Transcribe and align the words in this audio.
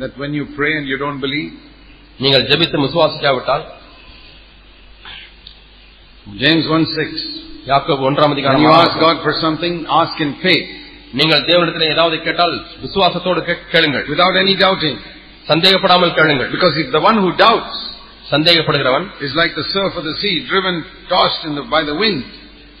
that 0.00 0.16
when 0.16 0.34
you 0.34 0.46
pray 0.56 0.76
and 0.78 0.86
you 0.86 0.98
don't 0.98 1.20
believe? 1.20 1.52
நீங்கள் 2.20 2.44
ஜெபித்து 2.50 2.76
விசுவாசிக்காவிட்டால் 2.82 3.64
James 6.42 6.64
1 6.76 6.86
6. 6.96 7.18
யாக்கோபு 7.70 8.02
ஒன்றாம் 8.08 8.32
When 8.32 8.38
you 8.38 8.46
அதிகாரம் 8.46 8.78
ask 8.82 8.94
God 9.06 9.16
for 9.24 9.32
something, 9.44 9.74
ask 10.00 10.16
in 10.26 10.32
faith, 10.44 10.68
நீங்கள் 11.18 11.42
தேவனிடத்தில் 11.50 11.92
ஏதாவது 11.94 12.16
கேட்டால் 12.26 12.54
விசுவாசத்தோடு 12.84 13.40
கே- 13.48 13.60
கேளுங்கள் 13.74 14.06
without 14.12 14.36
any 14.42 14.54
doubting. 14.64 14.96
சந்தேகப்படாமல் 15.50 16.14
கேளுங்கள் 16.18 16.50
Because 16.54 16.76
if 16.82 16.88
the 16.96 17.02
one 17.08 17.18
who 17.24 17.30
doubts 17.44 17.76
சந்தேகப்படுகிறவன் 18.32 19.06
is 19.26 19.34
like 19.40 19.52
the 19.60 19.66
surf 19.74 19.92
of 20.00 20.04
the 20.10 20.16
sea, 20.22 20.34
driven, 20.50 20.76
tossed 21.12 21.44
in 21.48 21.54
the, 21.58 21.64
by 21.74 21.82
the 21.90 21.96
wind. 22.02 22.22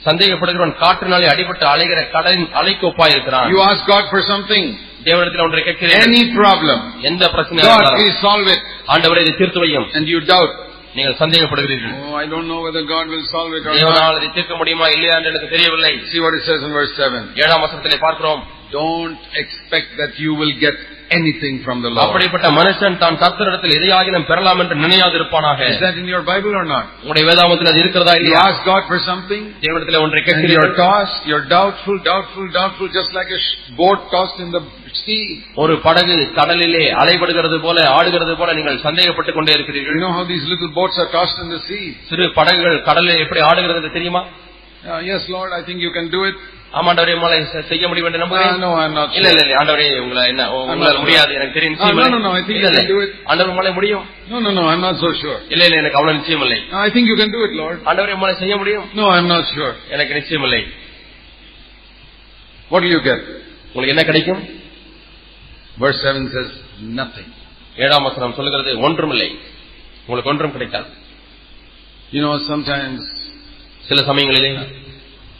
சந்தேகப்படுகிறவன் 0.06 0.74
காற்றினாலே 0.82 1.26
அடிபட்டு 1.34 1.64
அலைகிற 1.74 2.00
கடலின் 2.16 2.48
அலைக்கு 2.60 2.84
ஒப்பாயிருக்கிறான் 2.90 3.48
You 3.54 3.60
ask 3.70 3.82
God 3.94 4.04
for 4.12 4.22
something, 4.32 4.64
தேவனிடத்தில் 5.08 5.44
ஒன்றை 5.46 5.62
கேட்கிறேன் 5.68 6.04
any 6.06 6.22
problem, 6.38 6.78
எந்த 7.10 7.24
பிரச்சனை 7.34 7.58
God, 7.60 7.66
இருந்தாலும், 7.68 7.98
please 8.00 8.16
solve 8.28 8.48
it, 8.54 8.62
ஆண்டவரே 8.94 9.22
இதை 9.26 9.34
தீர்த்து 9.42 9.60
வையும் 9.64 9.86
and 9.98 10.06
you 10.12 10.20
doubt. 10.32 10.52
நீங்கள் 10.98 11.16
சந்தேகப்படுகிறீர்கள் 11.22 11.94
Oh, 12.02 12.14
I 12.22 12.26
don't 12.32 12.48
know 12.52 12.60
whether 12.66 12.82
God 12.94 13.06
will 13.14 13.24
solve 13.34 13.52
it 13.58 13.62
or 13.62 13.72
not. 13.72 13.78
தேவனால் 13.80 14.18
இதை 14.20 14.28
தீர்க்க 14.38 14.54
முடியுமா 14.60 14.86
இல்லையா 14.96 15.14
என்று 15.18 15.30
எனக்கு 15.32 15.50
தெரியவில்லை 15.54 15.92
See 16.12 16.20
what 16.24 16.34
it 16.38 16.44
says 16.48 16.62
in 16.68 16.72
verse 16.78 16.94
7. 17.08 17.22
ஏழாம் 17.44 17.64
வசனத்திலே 17.66 17.98
பார்க்கிறோம் 18.06 18.42
Don't 18.72 19.20
expect 19.42 19.90
that 20.00 20.12
you 20.24 20.32
will 20.40 20.54
get 20.62 20.76
anything 21.10 21.54
from 21.64 21.76
the 21.84 21.90
Lord. 21.90 22.04
அப்படிப்பட்ட 22.04 22.46
மனுஷன் 22.56 22.96
தான் 23.02 23.16
கர்த்தரிடத்தில் 23.20 23.74
எதையாகிலும் 23.76 24.26
பெறலாம் 24.30 24.60
என்று 24.62 24.76
நினையாதிருப்பானாக 24.84 25.60
Is 25.72 25.80
that 25.84 25.96
in 25.96 26.06
your 26.06 26.22
Bible 26.24 26.54
or 26.60 26.64
not? 26.66 26.86
உங்களுடைய 27.02 27.24
வேதாமத்தில் 27.28 27.70
அது 27.72 27.80
இருக்கிறதா 27.84 28.14
You 28.14 28.20
இல்லையா 28.20 28.40
ask 28.48 28.60
God 28.70 28.82
for 28.90 28.98
something, 29.10 29.42
தேவனிடத்தில் 29.64 30.00
ஒன்றை 30.04 30.20
and 30.20 30.26
you're 30.26 30.38
கேட்கிறீர்கள் 30.38 30.74
tossed, 30.82 31.20
you're 31.30 31.46
doubtful, 31.54 31.98
doubtful, 32.10 32.46
doubtful, 32.58 32.88
just 32.98 33.12
like 33.18 33.30
a 33.30 33.40
sh- 33.40 33.54
boat 33.80 34.00
tossed 34.14 34.40
in 34.44 34.50
the 34.56 34.62
sea. 35.00 35.22
ஒரு 35.62 35.76
படகு 35.86 36.16
கடலிலே 36.38 36.84
அலைபடுகிறது 37.02 37.58
போல 37.66 37.78
ஆடுகிறது 37.98 38.34
போல 38.40 38.50
நீங்கள் 38.58 38.80
சந்தேகப்பட்டுக் 38.86 39.38
கொண்டே 39.38 39.52
You 39.52 39.58
இருக்கிறீர்கள் 39.58 40.00
know 40.04 40.12
how 40.18 40.24
these 40.32 40.46
little 40.52 40.72
boats 40.78 40.98
are 41.04 41.10
tossed 41.10 41.40
in 41.44 41.50
the 41.54 41.62
sea? 41.68 41.84
சிறு 42.10 42.26
படகுகள் 42.38 42.78
கடலில் 42.90 43.22
எப்படி 43.26 43.42
ஆடுகிறது 43.50 43.80
என்று 43.82 43.94
தெரியுமா 43.98 44.24
Uh, 44.86 44.98
yes, 45.04 45.22
Lord, 45.28 45.50
I 45.50 45.62
think 45.66 45.78
you 45.84 45.90
can 45.90 46.08
do 46.08 46.20
it. 46.28 46.36
ஆமாண்டவரே 46.72 47.12
உங்களை 47.18 47.36
செ- 47.52 47.62
செய்ய 47.68 47.84
முடியும் 47.90 48.08
என்று 48.08 48.18
Uh, 48.18 48.22
நம்புகிறேன் 48.24 48.58
no, 48.64 48.70
I'm 48.82 48.94
not 48.98 49.10
இல்ல 49.18 49.26
sure. 49.26 49.32
இல்ல 49.34 49.42
இல்ல 49.44 49.54
ஆண்டவரே 49.60 49.86
உங்களை 50.04 50.22
என்ன 50.32 50.42
உ- 50.54 50.64
உங்களால 50.72 50.98
முடியாது 51.04 51.32
எனக்கு 51.38 51.54
தெரியும் 51.56 51.74
நிச்சயம் 51.74 51.92
Ah, 51.92 51.98
no, 51.98 52.06
இல்லை. 52.06 52.16
no, 52.16 52.26
no, 52.26 52.32
I 52.38 52.42
think 52.46 52.56
இல்ல, 52.58 52.66
you 52.66 52.72
இல்ல. 52.72 52.82
can 52.82 52.90
do 52.94 52.98
it. 53.04 53.12
ஆண்டவர் 53.30 53.52
உங்களை 53.52 53.72
முடியும் 53.78 54.04
No, 54.32 54.38
no, 54.46 54.50
no, 54.58 54.64
I'm 54.72 54.82
not 54.86 54.96
so 55.04 55.10
sure. 55.22 55.38
இல்ல 55.54 55.62
இல்ல 55.68 55.76
எனக்கு 55.82 55.98
அவ்வளவு 56.00 56.18
நிச்சயம் 56.18 56.44
இல்லை 56.46 56.58
No, 56.72 56.78
I 56.86 56.90
think 56.94 57.06
you 57.12 57.16
can 57.22 57.30
do 57.36 57.42
it, 57.46 57.54
Lord. 57.62 57.78
ஆண்டவரே 57.90 58.16
உங்களை 58.18 58.34
செய்ய 58.42 58.56
முடியும் 58.62 58.86
No, 59.00 59.06
I'm 59.16 59.28
not 59.34 59.44
sure. 59.54 59.72
எனக்கு 59.96 60.14
நிச்சயம் 60.14 60.46
இல்லை 60.48 60.62
What 62.70 62.80
will 62.82 62.94
you 62.96 63.02
get? 63.02 63.20
உங்களுக்கு 63.68 63.94
என்ன 63.94 64.04
கிடைக்கும் 64.10 64.42
Verse 65.78 66.00
7 66.10 66.26
says, 66.34 66.50
nothing. 67.00 67.28
ஏழாம் 67.76 68.06
வசனம் 68.08 68.36
சொல்லுகிறது 68.36 68.70
ஒன்றுமில்லை 68.86 69.30
உங்களுக்கு 70.06 70.30
ஒன்றும் 70.32 70.54
கிடைக்காது 70.54 70.90
You 72.12 72.20
know, 72.24 72.34
sometimes 72.50 73.00
சில 73.88 74.00
சமயங்களிலே 74.10 74.50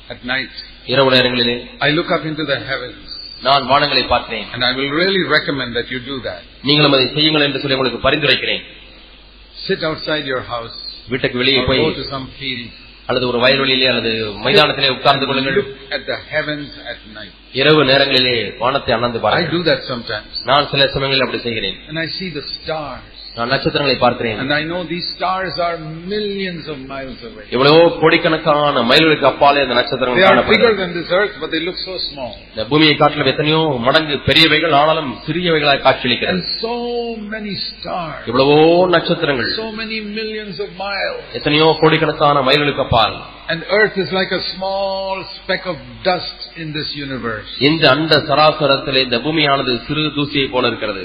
at 0.08 0.20
night, 0.32 0.54
இரவு 0.94 1.10
நேரங்களிலே 1.16 1.56
I 1.88 1.92
look 1.98 2.10
up 2.16 2.24
into 2.30 2.44
the 2.52 2.58
heavens 2.70 3.02
நான் 3.46 3.64
வானங்களை 3.72 4.04
பார்க்கிறேன் 4.12 4.46
and 4.54 4.62
I 4.68 4.74
will 4.78 4.92
really 5.00 5.24
recommend 5.36 5.70
that 5.78 5.88
you 5.94 6.00
do 6.12 6.16
that. 6.28 6.42
நீங்களும் 6.68 6.94
அதை 6.96 7.06
செய்யுங்கள் 7.16 7.46
என்று 7.48 7.60
சொல்லி 7.62 7.76
உங்களுக்கு 7.78 8.00
பரிந்துரைக்கிறேன் 8.06 8.62
Sit 9.66 9.82
outside 9.90 10.26
your 10.32 10.42
house 10.54 10.78
வீட்டுக்கு 11.12 11.40
வெளியே 11.42 11.60
or 11.62 11.66
போய் 11.68 11.82
go 11.84 11.92
to 12.00 12.06
some 12.14 12.26
field. 12.38 12.66
அல்லது 13.08 13.26
ஒரு 13.30 13.38
வயல்வெளியிலே 13.42 13.88
அல்லது 13.90 14.12
மைதானத்திலே 14.46 14.88
உட்கார்ந்து 14.96 15.26
கொள்ளுங்கள் 15.28 15.56
Look 15.58 15.68
at 15.96 16.02
the 16.12 16.18
heavens 16.32 16.70
at 16.92 17.00
night. 17.18 17.34
இரவு 17.60 17.82
நேரங்களிலே 17.90 18.36
வானத்தை 18.62 18.92
அண்ணாந்து 18.96 19.20
I 19.20 19.24
பாருங்கள் 19.26 19.54
do 19.56 19.62
that 19.70 19.82
sometimes. 19.92 20.32
நான் 20.50 20.68
சில 20.72 20.88
சமயங்களில் 20.96 21.26
அப்படி 21.26 21.42
செய்கிறேன் 21.48 21.76
And 21.90 21.98
I 22.04 22.10
see 22.18 22.30
the 22.38 22.44
stars. 22.56 23.12
நான் 23.36 23.50
நட்சத்திரங்களை 23.52 23.96
பார்க்கிறேன் 24.02 24.38
And 24.42 24.52
I 24.52 24.64
know 24.68 24.78
these 24.88 25.06
stars 25.14 25.54
are 25.64 25.74
millions 26.12 26.64
of 26.72 26.78
miles 26.92 27.18
away. 27.28 27.44
எவ்வளவோ 27.54 27.82
கோடிக்கணக்கான 28.02 28.82
மைல்களுக்கு 28.90 29.26
அப்பாலே 29.30 29.62
அந்த 29.64 29.72
They 29.72 29.80
நட்சத்திரங்கள் 29.80 30.22
are 30.22 30.22
bigger 30.22 30.30
காணப்படுகிறது 30.30 30.78
than 30.82 30.92
this 30.98 31.10
earth, 31.18 31.34
but 31.42 31.50
they 31.54 31.62
look 31.66 31.78
so 31.82 31.96
small. 32.06 32.32
இந்த 32.52 32.64
பூமியை 32.70 32.94
காட்டிலும் 33.00 33.30
எத்தனையோ 33.32 33.58
மடங்கு 33.86 34.16
பெரியவைகள் 34.28 34.76
ஆனாலும் 34.80 35.10
சிறியவைகளாய் 35.26 35.84
காட்சியளிக்கிறது 35.86 36.34
And 36.36 36.46
so 36.62 36.74
many 37.34 37.54
stars. 37.68 38.22
எவ்வளவோ 38.30 38.58
நட்சத்திரங்கள் 38.96 39.50
So 39.60 39.68
many 39.82 39.98
millions 40.18 40.56
of 40.66 40.70
miles. 40.84 41.20
எத்தனையோ 41.40 41.68
கோடிக்கணக்கான 41.82 42.44
மைல்களுக்கு 42.48 42.84
அப்பால் 42.86 43.16
And 43.52 43.60
earth 43.78 43.96
is 43.96 44.10
like 44.12 44.32
a 44.32 44.42
small 44.54 45.16
speck 45.36 45.64
of 45.72 45.76
dust 46.04 46.40
in 46.62 46.68
this 46.78 46.88
universe. 47.04 47.50
இந்த 47.68 47.84
அண்ட 47.94 48.12
சராசரத்திலே 48.30 49.02
இந்த 49.08 49.18
பூமியானது 49.26 49.74
சிறு 49.86 50.06
தூசியை 50.18 50.48
போல 50.54 50.66
இருக்கிறது 50.72 51.04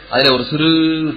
அதுல 0.10 0.32
ஒரு 0.36 0.44
சிறு 0.50 0.68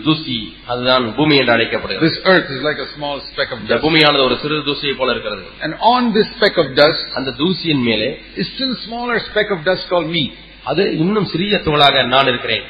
தூசி 0.06 0.38
அதுதான் 0.72 1.06
பூமி 1.18 1.36
என்று 1.42 1.54
அழைக்கப்படுகிறது 1.56 2.06
This 2.08 2.18
earth 2.32 2.50
is 2.56 2.62
like 2.68 2.80
a 2.86 2.90
small 2.96 3.18
speck 3.30 3.50
of 3.54 3.58
இந்த 3.62 3.74
dust. 3.74 3.84
பூமியானது 3.86 4.24
ஒரு 4.30 4.38
சிறு 4.44 4.58
தூசியை 4.70 4.94
போல 5.02 5.10
இருக்கிறது 5.16 5.44
And 5.66 5.74
on 5.94 6.04
this 6.18 6.28
speck 6.36 6.58
of 6.64 6.68
dust 6.82 7.04
அந்த 7.20 7.34
தூசியின் 7.42 7.84
மேலே 7.90 8.10
is 8.42 8.48
still 8.56 8.74
smaller 8.86 9.18
speck 9.30 9.50
of 9.56 9.60
dust 9.70 9.86
called 9.92 10.12
me. 10.18 10.24
அது 10.72 10.84
இன்னும் 11.04 11.30
சிறிய 11.34 11.58
துகளாக 11.68 12.06
நான் 12.16 12.30
இருக்கிறேன் 12.34 12.66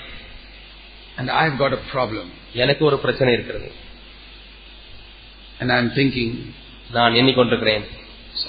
And 1.18 1.30
I've 1.41 1.57
got 1.63 1.74
a 1.80 1.84
problem. 1.94 2.28
எனக்கு 2.56 2.84
ஒரு 2.90 3.00
பிரச்சனை 3.06 3.31
இருக்கிறது 3.34 3.69
And 5.62 5.69
I'm 5.75 5.90
thinking, 5.91 6.31
நான் 6.91 7.16
எண்ணிக்கொண்டிருக்கிறேன் 7.22 7.85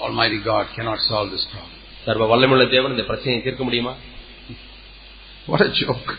Almighty 0.07 0.41
God 0.45 0.65
cannot 0.77 1.01
solve 1.11 1.29
this 1.35 1.45
problem. 1.53 1.77
சர்வ 2.07 2.27
வல்லமுள்ள 2.33 2.65
தேவன் 2.75 2.95
இந்த 2.97 3.05
பிரச்சனையை 3.09 3.41
தீர்க்க 3.47 3.65
முடியுமா 3.65 3.95
What 5.47 5.61
a 5.61 5.73
joke. 5.83 6.11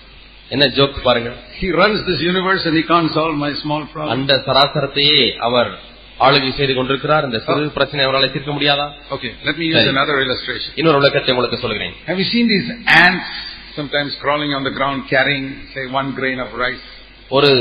என்ன 0.51 0.65
ஜோக் 0.77 0.97
பாருங்க 1.07 1.29
He 1.59 1.69
runs 1.73 1.99
this 2.09 2.21
universe 2.31 2.63
and 2.67 2.75
he 2.79 2.83
can't 2.83 3.09
solve 3.11 3.35
my 3.45 3.51
small 3.63 3.83
problem. 3.93 4.11
அந்த 4.15 4.33
சராசரத்தையே 4.47 5.19
அவர் 5.47 5.71
ஆளுகை 6.19 6.51
செய்து 6.57 6.73
கொண்டிருக்கிறார் 6.77 7.25
இந்த 7.27 7.39
சிறு 7.45 7.63
பிரச்சனை 7.77 8.01
அவரால் 8.07 8.33
தீர்க்க 8.35 8.51
முடியாதா 8.57 8.87
Okay, 9.15 9.31
let 9.47 9.55
me 9.59 9.65
use 9.69 9.77
Sorry. 9.77 9.93
another 9.95 10.17
illustration. 10.25 10.69
இன்னொரு 10.79 10.99
விளக்கத்தை 11.01 11.31
உங்களுக்கு 11.35 11.59
சொல்கிறேன் 11.63 11.95
Have 12.09 12.19
you 12.23 12.29
seen 12.35 12.47
these 12.53 12.67
ants 13.03 13.29
sometimes 13.77 14.11
crawling 14.23 14.51
on 14.53 14.63
the 14.63 14.73
ground 14.77 14.99
carrying, 15.13 15.45
say, 15.73 15.83
one 15.99 16.09
grain 16.19 16.39
of 16.45 16.51
rice? 16.65 16.85
ஒரு 17.31 17.51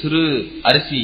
சிறு 0.00 0.22
அரிசி 0.70 1.02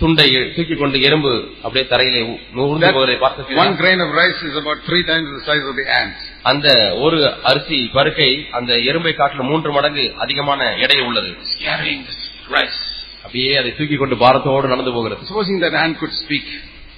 துண்டை 0.00 0.24
தூக்கி 0.56 0.74
கொண்டு 0.74 0.98
எறும்பு 1.02 1.32
அப்படியே 1.62 1.84
தரையிலே 1.90 2.20
ஊ- 2.30 2.38
ஊர்ந்து 2.64 2.86
That 2.86 2.94
போவதை 2.94 3.14
one 3.16 3.22
பார்த்து 3.24 3.76
grain 3.82 4.00
of 4.00 4.10
rice 4.14 4.40
is 4.48 4.56
about 4.62 4.78
three 4.88 5.04
times 5.04 5.28
the 5.36 5.42
size 5.48 5.64
of 5.70 5.76
the 5.80 5.86
ant. 5.98 6.14
அந்த 6.42 6.68
ஒரு 7.04 7.18
அரிசி 7.50 7.78
பருக்கை 7.94 8.30
அந்த 8.50 8.72
எறும்பை 8.90 9.12
காட்டிலும் 9.14 9.46
மூன்று 9.46 9.72
மடங்கு 9.72 10.06
அதிகமான 10.24 10.60
எடை 10.84 10.98
உள்ளது 11.08 11.30
It's 11.36 11.54
carrying 11.66 12.02
this 12.08 12.20
rice. 12.50 12.80
அப்படியே 13.24 13.52
அதை 13.56 13.70
தூக்கி 13.72 13.96
கொண்டு 13.96 14.16
பாரத்தோடு 14.16 14.68
நடந்து 14.68 14.92
போகிறது 14.92 15.28
Supposing 15.30 15.60
that 15.64 15.76
ant 15.84 15.96
could 16.02 16.16
speak. 16.24 16.46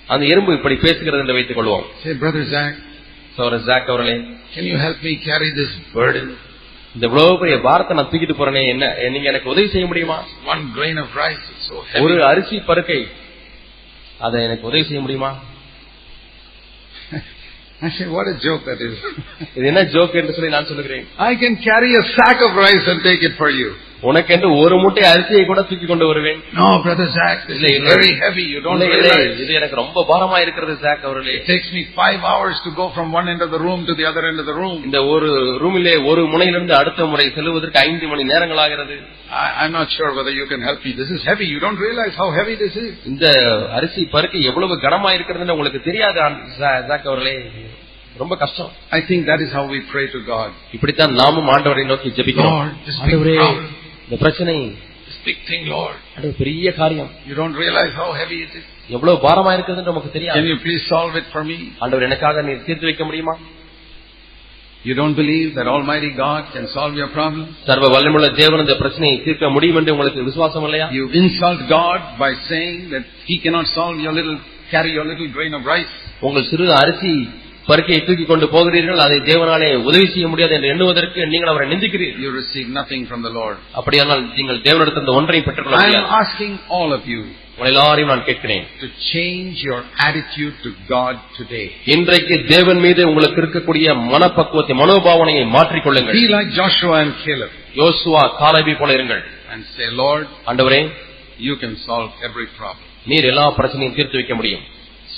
அந்த 0.08 0.24
எறும்பு 0.26 0.52
இப்படி 0.52 0.76
பேசுகிறது 0.86 1.22
என்று 1.24 1.36
வைத்துக் 1.38 1.60
கொள்வோம் 1.60 1.84
Say, 2.02 2.14
Brother 2.22 2.44
Zach, 2.54 2.74
சோர 3.38 3.54
ஜாக் 3.68 3.88
அவர்களே 3.90 4.16
can 4.54 4.64
you 4.64 4.78
help 4.78 4.98
me 5.02 5.12
carry 5.28 5.50
this 5.60 5.70
burden? 5.94 6.26
இந்த 6.94 7.04
இவ்வளவு 7.08 7.38
பெரிய 7.38 7.56
பாரத்தை 7.60 7.92
நான் 7.96 8.10
தூக்கிட்டு 8.10 8.36
போறேனே 8.38 8.62
என்ன 8.68 8.84
நீங்க 9.14 9.28
எனக்கு 9.32 9.52
உதவி 9.54 9.68
செய்ய 9.68 9.86
முடியுமா 9.86 10.18
One 10.46 10.62
grain 10.76 10.96
of 10.98 11.08
rice 11.16 11.44
is 11.46 11.47
so 11.47 11.47
ஒரு 11.76 12.12
heavy. 12.14 12.24
அரிசி 12.30 12.56
பருக்கை 12.70 13.00
அதை 14.26 14.38
எனக்கு 14.48 14.68
உதவி 14.70 14.84
செய்ய 14.90 15.00
முடியுமா 15.06 15.32
I 17.82 17.90
say, 17.90 18.06
what 18.16 18.26
a 18.32 18.36
joke 18.44 18.62
that 18.68 18.80
is. 18.86 18.94
இது 19.56 19.64
என்ன 19.70 19.80
ஜோக் 19.94 20.14
என்று 20.20 20.34
சொல்லி 20.36 20.50
நான் 20.56 20.68
சொல்லுகிறேன் 20.70 21.06
I 21.30 21.34
can 21.42 21.54
carry 21.68 21.90
a 22.02 22.04
sack 22.16 22.38
of 22.46 22.52
rice 22.66 22.86
and 22.92 23.00
take 23.08 23.22
it 23.28 23.34
for 23.40 23.50
you. 23.60 23.70
உனக்கென்று 24.09 24.49
ஒரு 24.61 24.75
மூட்டை 24.81 25.01
அரிசியை 25.11 25.41
கூட 25.47 25.61
தூக்கி 25.69 25.87
கொண்டு 25.87 26.05
வருவேன் 26.09 26.41
இல்லை, 27.55 27.71
very 27.87 28.11
heavy. 28.21 28.45
You 28.53 28.59
don't 28.65 28.75
இல்லை, 28.75 28.87
இல்லை, 28.97 29.09
realize. 29.09 29.39
இது 29.43 29.51
எனக்கு 29.59 29.75
ரொம்ப 29.81 30.03
பாரமா 30.11 30.37
இருக்கிறது 30.45 30.73
ஜாக் 30.83 31.03
அவர்களே 31.07 31.33
It 31.39 31.47
takes 31.51 31.69
me 31.77 31.81
five 31.99 32.21
hours 32.31 32.57
to 32.65 32.71
go 32.79 32.85
from 32.95 33.07
one 33.19 33.27
end 33.33 33.41
of 33.45 33.49
the 33.55 33.61
room 33.65 33.81
to 33.89 33.95
the 33.99 34.05
other 34.11 34.23
end 34.29 34.39
of 34.43 34.47
the 34.51 34.55
room. 34.61 34.77
இந்த 34.87 34.99
ஒரு 35.13 35.29
ரூமிலே 35.63 35.95
ஒரு 36.11 36.21
முனையிலிருந்து 36.33 36.75
அடுத்த 36.81 37.07
முறை 37.13 37.25
செல்வதற்கு 37.37 37.81
ஐந்து 37.87 38.07
மணி 38.11 38.25
நேரங்கள் 38.33 38.61
ஆகிறது 38.65 38.97
I, 39.41 39.47
I'm 39.61 39.73
not 39.79 39.89
sure 39.97 40.11
whether 40.19 40.33
you 40.39 40.45
can 40.51 40.61
help 40.67 40.79
me. 40.85 40.93
This 41.01 41.11
is 41.17 41.21
heavy. 41.31 41.47
You 41.53 41.59
don't 41.65 41.81
realize 41.87 42.15
how 42.21 42.29
heavy 42.39 42.55
this 42.63 42.77
is. 42.85 42.93
இந்த 43.11 43.25
அரிசி 43.79 44.03
பருக்கை 44.15 44.41
எவ்வளவு 44.51 44.77
கனமா 44.85 45.11
இருக்கிறதுன்னு 45.17 45.55
உங்களுக்கு 45.57 45.81
தெரியாது 45.89 46.19
ஜாக் 46.61 47.07
அவர்களே 47.11 47.35
ரொம்ப 48.21 48.35
கஷ்டம் 48.43 48.71
I 48.97 49.03
think 49.09 49.21
that 49.31 49.41
is 49.45 49.51
how 49.57 49.65
we 49.73 49.81
pray 49.91 50.05
to 50.15 50.21
God. 50.31 50.49
இப்படித்தான் 50.77 51.13
நாமும் 51.21 51.51
ஆண்டவரை 51.55 51.85
நோக்கி 51.91 52.09
ஜெபிக்கிறோம் 52.19 52.57
Lord, 54.08 54.08
this 54.08 54.08
big 54.08 54.08
ஆண்டவரே 54.08 54.08
problem, 54.08 54.08
இந்த 54.08 54.16
பிரச்சனை 54.24 54.54
this 55.06 55.18
big 55.28 55.38
thing, 55.50 55.62
Lord. 55.76 55.96
அது 56.18 56.28
பெரிய 56.42 56.72
காரியம் 56.80 57.10
You 57.28 57.34
don't 57.34 57.56
realize 57.64 57.92
how 58.02 58.08
heavy 58.20 58.38
it 58.46 58.54
is. 58.60 58.64
எவ்வளவு 58.96 59.16
பாரமா 59.26 59.50
இருக்குதுன்னு 59.56 59.90
நமக்கு 59.92 60.10
Can 60.10 60.16
தெரியாது 60.18 60.48
you 60.52 60.58
please 60.66 60.82
solve 60.94 61.14
it 61.20 61.26
for 61.34 61.42
me? 61.50 61.58
ஆண்டவர் 61.82 62.06
எனக்காக 62.08 62.42
நீர் 62.48 62.64
தீர்த்து 62.68 62.88
வைக்க 62.90 63.04
முடியுமா 63.04 63.34
You 64.84 64.94
don't 64.94 65.14
believe 65.14 65.54
that 65.54 65.66
Almighty 65.66 66.10
God 66.14 66.42
can 66.54 66.64
solve 66.68 66.94
your 66.94 67.08
problem? 67.08 67.44
சர்வ 67.68 67.86
வல்லமுள்ள 67.94 68.28
தேவன் 68.40 68.62
இந்த 68.64 68.74
பிரச்சனையை 68.82 69.16
தீர்க்க 69.26 69.48
முடியும் 69.48 69.78
என்று 69.80 69.92
உங்களுக்கு 69.92 70.22
விசுவாசம் 70.22 70.66
இல்லையா 70.68 70.86
You 70.98 71.04
insult 71.20 71.60
God 71.70 72.00
by 72.18 72.30
saying 72.50 72.90
that 72.90 73.04
He 73.28 73.36
cannot 73.44 73.66
solve 73.78 73.96
your 73.98 74.12
little, 74.12 74.36
carry 74.70 74.92
your 74.92 75.06
little 75.12 75.30
grain 75.36 75.54
of 75.54 75.64
rice. 75.74 75.94
உங்கள் 76.20 76.48
சிறு 76.50 76.66
அரிசி 76.80 77.14
பருக்கையை 77.68 78.00
தூக்கி 78.06 78.24
கொண்டு 78.26 78.46
போகிறீர்கள் 78.54 78.98
அதை 79.04 79.18
தேவனாலே 79.28 79.68
உதவி 79.88 80.06
செய்ய 80.14 80.26
முடியாது 80.32 80.54
என்று 80.56 80.68
எண்ணுவதற்கு 80.72 81.20
நீங்கள் 81.32 81.52
அவரை 81.52 81.66
நிந்திக்கிறீர்கள் 81.70 82.24
You 82.24 82.32
receive 82.40 82.68
nothing 82.78 83.02
from 83.10 83.20
the 83.26 83.32
Lord. 83.38 83.56
அப்படியானால் 83.78 84.22
நீங்கள் 84.38 84.60
தேவனிடத்தில் 84.66 85.04
இந்த 85.04 85.14
ஒன்றையும் 85.20 85.46
பெற்றுக்கொள்ள 85.48 85.78
I 85.78 85.86
am 85.86 85.94
முடியாது 85.94 86.12
asking 86.20 86.52
all 86.76 86.92
of 86.98 87.04
you 87.12 87.22
உங்கள் 87.54 87.70
எல்லாரையும் 87.70 88.10
நான் 88.12 88.24
கேட்கிறேன் 88.28 88.64
to 88.80 88.88
change 89.10 89.56
your 89.68 89.80
attitude 90.06 90.54
to 90.64 90.70
God 90.88 91.16
today. 91.38 91.66
இன்றைக்கு 91.94 92.36
தேவன் 92.52 92.80
மீது 92.86 93.02
உங்களுக்கு 93.10 93.40
இருக்கக்கூடிய 93.42 93.86
மனப்பக்குவத்தை 94.12 94.76
மனோபாவனையை 94.82 95.44
மாற்றிக்கொள்ளுங்கள் 95.56 96.16
Be 96.18 96.26
like 96.36 96.50
Joshua 96.60 96.96
and 97.04 97.14
Caleb 97.24 97.52
யோசுவா 97.80 98.24
காலபி 98.40 98.74
போல 98.80 98.92
இருங்கள் 98.98 99.22
and 99.52 99.62
say, 99.76 99.88
Lord, 100.02 100.26
ஆண்டவரே 100.50 100.82
you 101.40 101.54
can 101.62 101.74
solve 101.88 102.10
every 102.28 102.48
problem. 102.58 102.84
நீர் 103.10 103.28
எல்லா 103.30 103.46
பிரச்சனையும் 103.56 103.96
தீர்த்து 103.96 104.18
வைக்க 104.20 104.34
முடியும் 104.34 104.64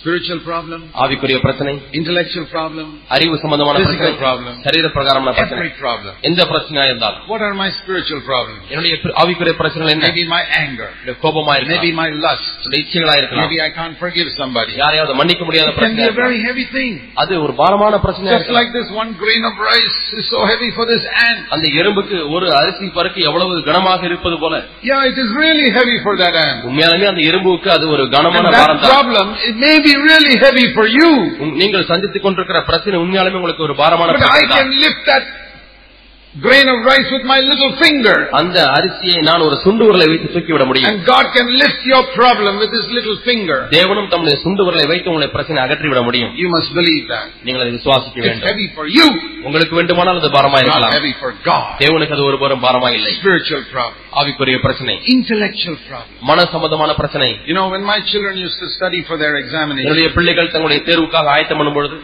Spiritual 0.00 0.40
problem, 0.48 0.80
ஆவிக்குரிய 1.02 1.36
பிரச்சனை 1.44 1.72
intellectual 1.98 2.44
problem, 2.54 2.88
அறிவு 3.14 3.36
சம்பந்தமான 3.42 3.76
Physical 3.78 3.98
பிரச்சனை 4.00 4.18
problem. 4.24 4.54
சரீர 4.66 4.86
பிரகாரமான 4.96 5.32
பிரச்சனை 5.38 5.58
every 5.58 5.72
problem. 5.82 6.12
எந்த 6.28 6.40
பிரச்சனையா 6.50 6.84
இருந்தாலும் 6.90 7.22
What 7.32 7.42
are 7.46 7.54
my 7.62 7.68
spiritual 7.78 8.20
problems? 8.28 8.60
என்னுடைய 8.72 8.94
பிர- 9.02 9.14
ஆவிக்குரிய 9.22 9.54
பிரச்சனைகள் 9.60 9.92
என்ன 9.94 10.06
Maybe 10.08 10.24
my 10.34 10.42
anger, 10.62 10.88
என்னுடைய 10.96 11.16
கோபமா 11.24 11.54
maybe 11.54 11.70
இருக்கலாம் 11.70 11.98
my 12.02 12.08
lust, 12.26 12.46
என்னுடைய 12.58 12.80
இச்சைகளா 12.84 13.14
இருக்கலாம் 13.20 13.44
maybe 13.44 13.58
I 13.68 13.72
can't 13.78 13.96
forgive 14.04 14.28
somebody. 14.40 14.74
யாரையாவது 14.82 15.16
மன்னிக்க 15.20 15.44
முடியாத 15.48 15.66
It 15.66 15.72
can 15.72 15.80
பிரச்சனை 15.80 15.98
be 16.00 16.04
a 16.04 16.08
இருக்கலாம். 16.08 16.28
very 16.28 16.40
heavy 16.48 16.66
thing. 16.76 16.92
அது 17.24 17.32
ஒரு 17.46 17.54
பாரமான 17.62 17.94
பிரச்சனையா 18.04 18.34
Just 18.34 18.40
இருக்கலாம். 18.40 18.60
like 18.60 18.72
this 18.78 18.90
one 19.02 19.10
grain 19.24 19.42
of 19.50 19.56
rice 19.70 19.98
is 20.20 20.26
so 20.34 20.42
heavy 20.52 20.70
for 20.78 20.86
this 20.92 21.02
ant. 21.26 21.42
அந்த 21.56 21.66
எறும்புக்கு 21.80 22.18
ஒரு 22.36 22.48
அரிசி 22.60 22.90
பருக்கு 22.98 23.22
எவ்வளவு 23.30 23.58
கனமாக 23.70 24.00
இருப்பது 24.10 24.38
போல 24.44 24.54
Yeah, 24.90 25.10
it 25.12 25.18
is 25.24 25.32
really 25.42 25.68
heavy 25.78 25.98
for 26.06 26.16
that 26.22 26.36
ant. 26.46 26.60
உண்மையாலுமே 26.70 27.08
அந்த 27.14 27.24
எறும்புக்கு 27.30 27.70
அது 27.78 27.84
ஒரு 27.96 28.04
And 28.06 28.14
கனமான 28.18 28.46
that 28.50 28.60
பாரம் 28.62 28.82
தான் 28.84 28.94
problem, 28.94 29.26
it 29.50 29.58
may 29.64 29.74
be 29.90 29.94
really 30.02 30.34
heavy 30.38 30.66
for 30.72 30.86
you. 30.90 31.10
உம், 31.42 31.54
நீங்கள் 31.60 31.88
சந்தித்துக் 31.90 32.24
கொண்டிருக்கிற 32.24 32.58
பிரச்சனை 32.64 32.96
உண்மையாலுமே 33.02 33.38
உங்களுக்கு 33.40 33.62
ஒரு 33.62 33.74
பாரமான 33.74 34.08
But 34.08 34.18
I 34.18 34.22
பிரச்சனை 34.24 34.46
தான். 34.48 34.58
can 34.60 34.70
lift 34.84 35.02
that 35.10 35.24
grain 36.34 36.66
of 36.68 36.78
rice 36.84 37.10
with 37.12 37.22
my 37.24 37.36
little 37.50 37.70
finger. 37.82 38.14
அந்த 38.38 38.56
அரிசியை 38.76 39.20
நான் 39.28 39.44
ஒரு 39.44 39.56
சுண்டு 39.62 39.84
விரலை 39.88 40.06
வைத்து 40.10 40.26
தூக்கிவிட 40.34 40.64
முடியும் 40.70 40.88
And 40.90 40.98
God 41.12 41.26
can 41.36 41.46
lift 41.62 41.80
your 41.92 42.00
problem 42.18 42.54
with 42.62 42.72
His 42.78 42.86
little 42.96 43.16
finger. 43.28 43.56
தேவனும் 43.76 44.08
தம்முடைய 44.12 44.36
சுண்டு 44.42 44.64
விரலை 44.66 44.84
வைத்து 44.90 45.08
உங்களை 45.12 45.28
பிரச்சனை 45.36 45.58
அகற்றிவிட 45.64 46.00
முடியும் 46.08 46.32
You 46.42 46.48
must 46.56 46.70
believe 46.80 47.04
that. 47.14 47.24
நீங்கள் 47.46 47.62
அதை 47.64 47.70
விசுவாசிக்க 47.76 48.16
It's 48.18 48.26
வேண்டும் 48.28 48.48
heavy 48.50 48.68
for 48.78 48.86
you, 48.98 49.06
உங்களுக்கு 49.48 49.78
வேண்டுமானால் 49.80 50.20
அது 50.22 50.30
பாரமா 50.36 50.58
not 50.58 50.64
இருக்கலாம் 50.66 50.94
heavy 50.98 51.14
for 51.22 51.30
God. 51.48 51.64
தேவனுக்கு 51.84 52.16
அது 52.18 52.26
ஒரு 52.30 52.38
பாரம் 52.44 52.62
பாரமா 52.66 52.90
இல்லை 52.98 53.12
Spiritual 53.20 53.62
problem. 53.74 53.96
ஆவிக்குரிய 54.20 54.58
பிரச்சனை 54.66 54.96
Intellectual 55.16 55.78
problem. 55.88 56.12
மன 56.30 56.46
சம்பந்தமான 56.54 56.98
பிரச்சனை 57.00 57.30
You 57.50 57.56
know, 57.60 57.66
when 57.74 57.86
my 57.92 57.98
children 58.12 58.36
used 58.46 58.60
to 58.64 58.70
study 58.78 59.02
for 59.08 59.18
their 59.24 59.34
examination, 59.44 59.86
என்னுடைய 59.88 60.10
பிள்ளைகள் 60.18 60.52
தங்களுடைய 60.54 60.82
தேர்வுக்காக 60.90 61.32
ஆயத்தம் 61.36 61.60
பண்ணும் 61.62 61.78
பொழுது 61.80 61.98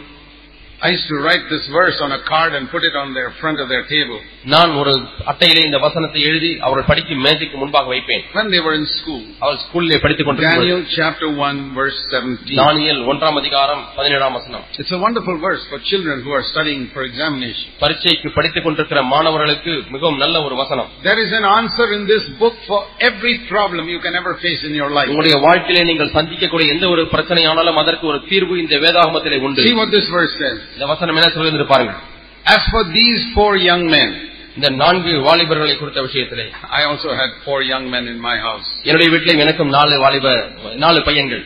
I 0.81 0.89
used 0.89 1.07
to 1.07 1.17
write 1.17 1.43
this 1.49 1.65
verse 1.71 1.97
on 2.01 2.11
a 2.11 2.19
card 2.27 2.51
and 2.55 2.63
put 2.69 2.83
it 2.83 2.93
on 2.93 3.13
their 3.13 3.29
front 3.41 3.57
of 3.63 3.67
their 3.71 3.83
table. 3.87 4.17
நான் 4.53 4.71
ஒரு 4.79 4.93
அட்டையிலே 5.31 5.61
இந்த 5.67 5.77
வசனத்தை 5.83 6.21
எழுதி 6.29 6.49
அவர்கள் 6.65 6.87
படிக்கும் 6.89 7.21
மேஜைக்கு 7.25 7.57
முன்பாக 7.61 7.87
வைப்பேன் 7.93 8.23
When 8.37 8.47
they 8.53 8.61
were 8.65 8.73
in 8.79 8.83
school, 8.95 9.21
அவள் 9.43 9.59
ஸ்கூலிலே 9.63 9.97
படித்துக் 10.05 10.27
கொண்டிருக்கும் 10.29 10.63
Daniel 10.63 10.81
chapter 10.97 11.27
1 11.43 11.61
verse 11.79 11.99
17. 12.09 12.57
தானியல் 12.61 12.99
ஒன்றாம் 13.11 13.37
அதிகாரம் 13.41 13.83
பதினேழாம் 13.99 14.35
வசனம் 14.39 14.65
It's 14.81 14.93
a 14.97 15.01
wonderful 15.05 15.37
verse 15.47 15.63
for 15.69 15.79
children 15.91 16.17
who 16.25 16.33
are 16.39 16.43
studying 16.51 16.83
for 16.95 17.03
examination. 17.11 17.69
பரீட்சைக்கு 17.83 18.33
படித்துக் 18.39 18.65
கொண்டிருக்கிற 18.67 19.01
மாணவர்களுக்கு 19.13 19.75
மிகவும் 19.95 20.19
நல்ல 20.23 20.43
ஒரு 20.49 20.57
வசனம் 20.63 20.89
There 21.07 21.21
is 21.25 21.31
an 21.41 21.47
answer 21.59 21.87
in 21.99 22.03
this 22.11 22.25
book 22.43 22.57
for 22.67 22.81
every 23.09 23.37
problem 23.53 23.83
you 23.95 24.01
can 24.07 24.17
ever 24.21 24.35
face 24.45 24.63
in 24.71 24.75
your 24.81 24.91
life. 24.99 25.09
உங்களுடைய 25.13 25.39
வாழ்க்கையிலே 25.47 25.85
நீங்கள் 25.93 26.13
சந்திக்கக்கூடிய 26.19 26.75
எந்த 26.75 26.85
ஒரு 26.95 27.05
பிரச்சனையானாலும் 27.15 27.81
அதற்கு 27.85 28.05
ஒரு 28.13 28.21
தீர்வு 28.33 28.53
இந்த 28.65 28.75
வேதாகமத்திலே 28.85 29.39
உண்டு 29.47 29.67
See 29.69 29.77
what 29.81 29.91
this 29.97 30.09
verse 30.19 30.35
says. 30.43 30.59
இந்த 30.75 30.85
வசனம் 30.93 31.17
என்ன 31.19 31.31
சொல்லுகிறது 31.37 31.67
பாருங்கள் 31.73 31.99
As 32.45 32.63
for 32.71 32.81
these 32.97 33.21
four 33.35 33.51
young 33.69 33.83
men, 33.95 34.09
இந்த 34.57 34.69
நான்கு 34.81 35.11
வாலிபர்களை 35.27 35.75
குறித்த 35.77 36.01
விஷயத்திலே 36.07 36.45
I 36.79 36.83
also 36.89 37.09
had 37.19 37.29
four 37.45 37.59
young 37.71 37.85
men 37.93 38.03
in 38.13 38.19
my 38.29 38.35
house. 38.47 38.67
என்னுடைய 38.87 39.09
வீட்டிலே 39.13 39.35
எனக்கும் 39.45 39.71
நாலு 39.77 39.95
வாலிப 40.05 40.27
நாலு 40.85 41.01
பையன்கள் 41.09 41.43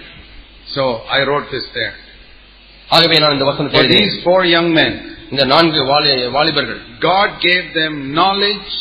So 0.76 0.84
I 1.18 1.24
wrote 1.28 1.48
this 1.56 1.68
there. 1.80 1.94
ஆகவே 2.90 3.20
நான் 3.20 3.36
இந்த 3.38 3.46
வசனத்தை 3.52 3.78
For 3.78 3.84
எழுதினேன். 3.86 4.10
these 4.10 4.18
four 4.28 4.42
young 4.56 4.70
men, 4.80 4.92
இந்த 5.32 5.46
நான்கு 5.54 5.80
வாலி- 5.94 6.30
வாலிபர்கள் 6.38 6.80
God 7.10 7.30
gave 7.48 7.66
them 7.82 7.94
knowledge 8.20 8.72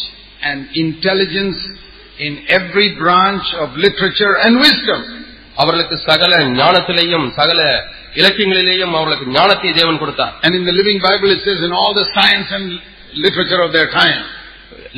and 0.42 0.58
intelligence 0.84 1.60
in 2.18 2.32
every 2.58 2.88
branch 3.02 3.46
of 3.62 3.68
literature 3.86 4.34
and 4.44 4.54
wisdom. 4.66 5.00
அவர்களுக்கு 5.56 5.96
சகல 6.08 6.32
ஞானத்திலேயும் 6.60 7.26
சகல 7.38 7.60
இலக்கியங்களிலேயும் 8.20 8.94
அவர்களுக்கு 8.98 9.26
ஞானத்தை 9.38 9.70
தேவன் 9.80 10.00
கொடுத்தார் 10.02 10.34
And 10.46 10.54
in 10.58 10.64
the 10.70 10.76
Living 10.80 11.00
Bible 11.08 11.30
it 11.36 11.42
says 11.48 11.60
in 11.68 11.74
all 11.80 11.92
the 12.00 12.06
science 12.16 12.50
and 12.58 12.66
literature 13.26 13.60
of 13.66 13.70
their 13.76 13.88
time. 14.00 14.20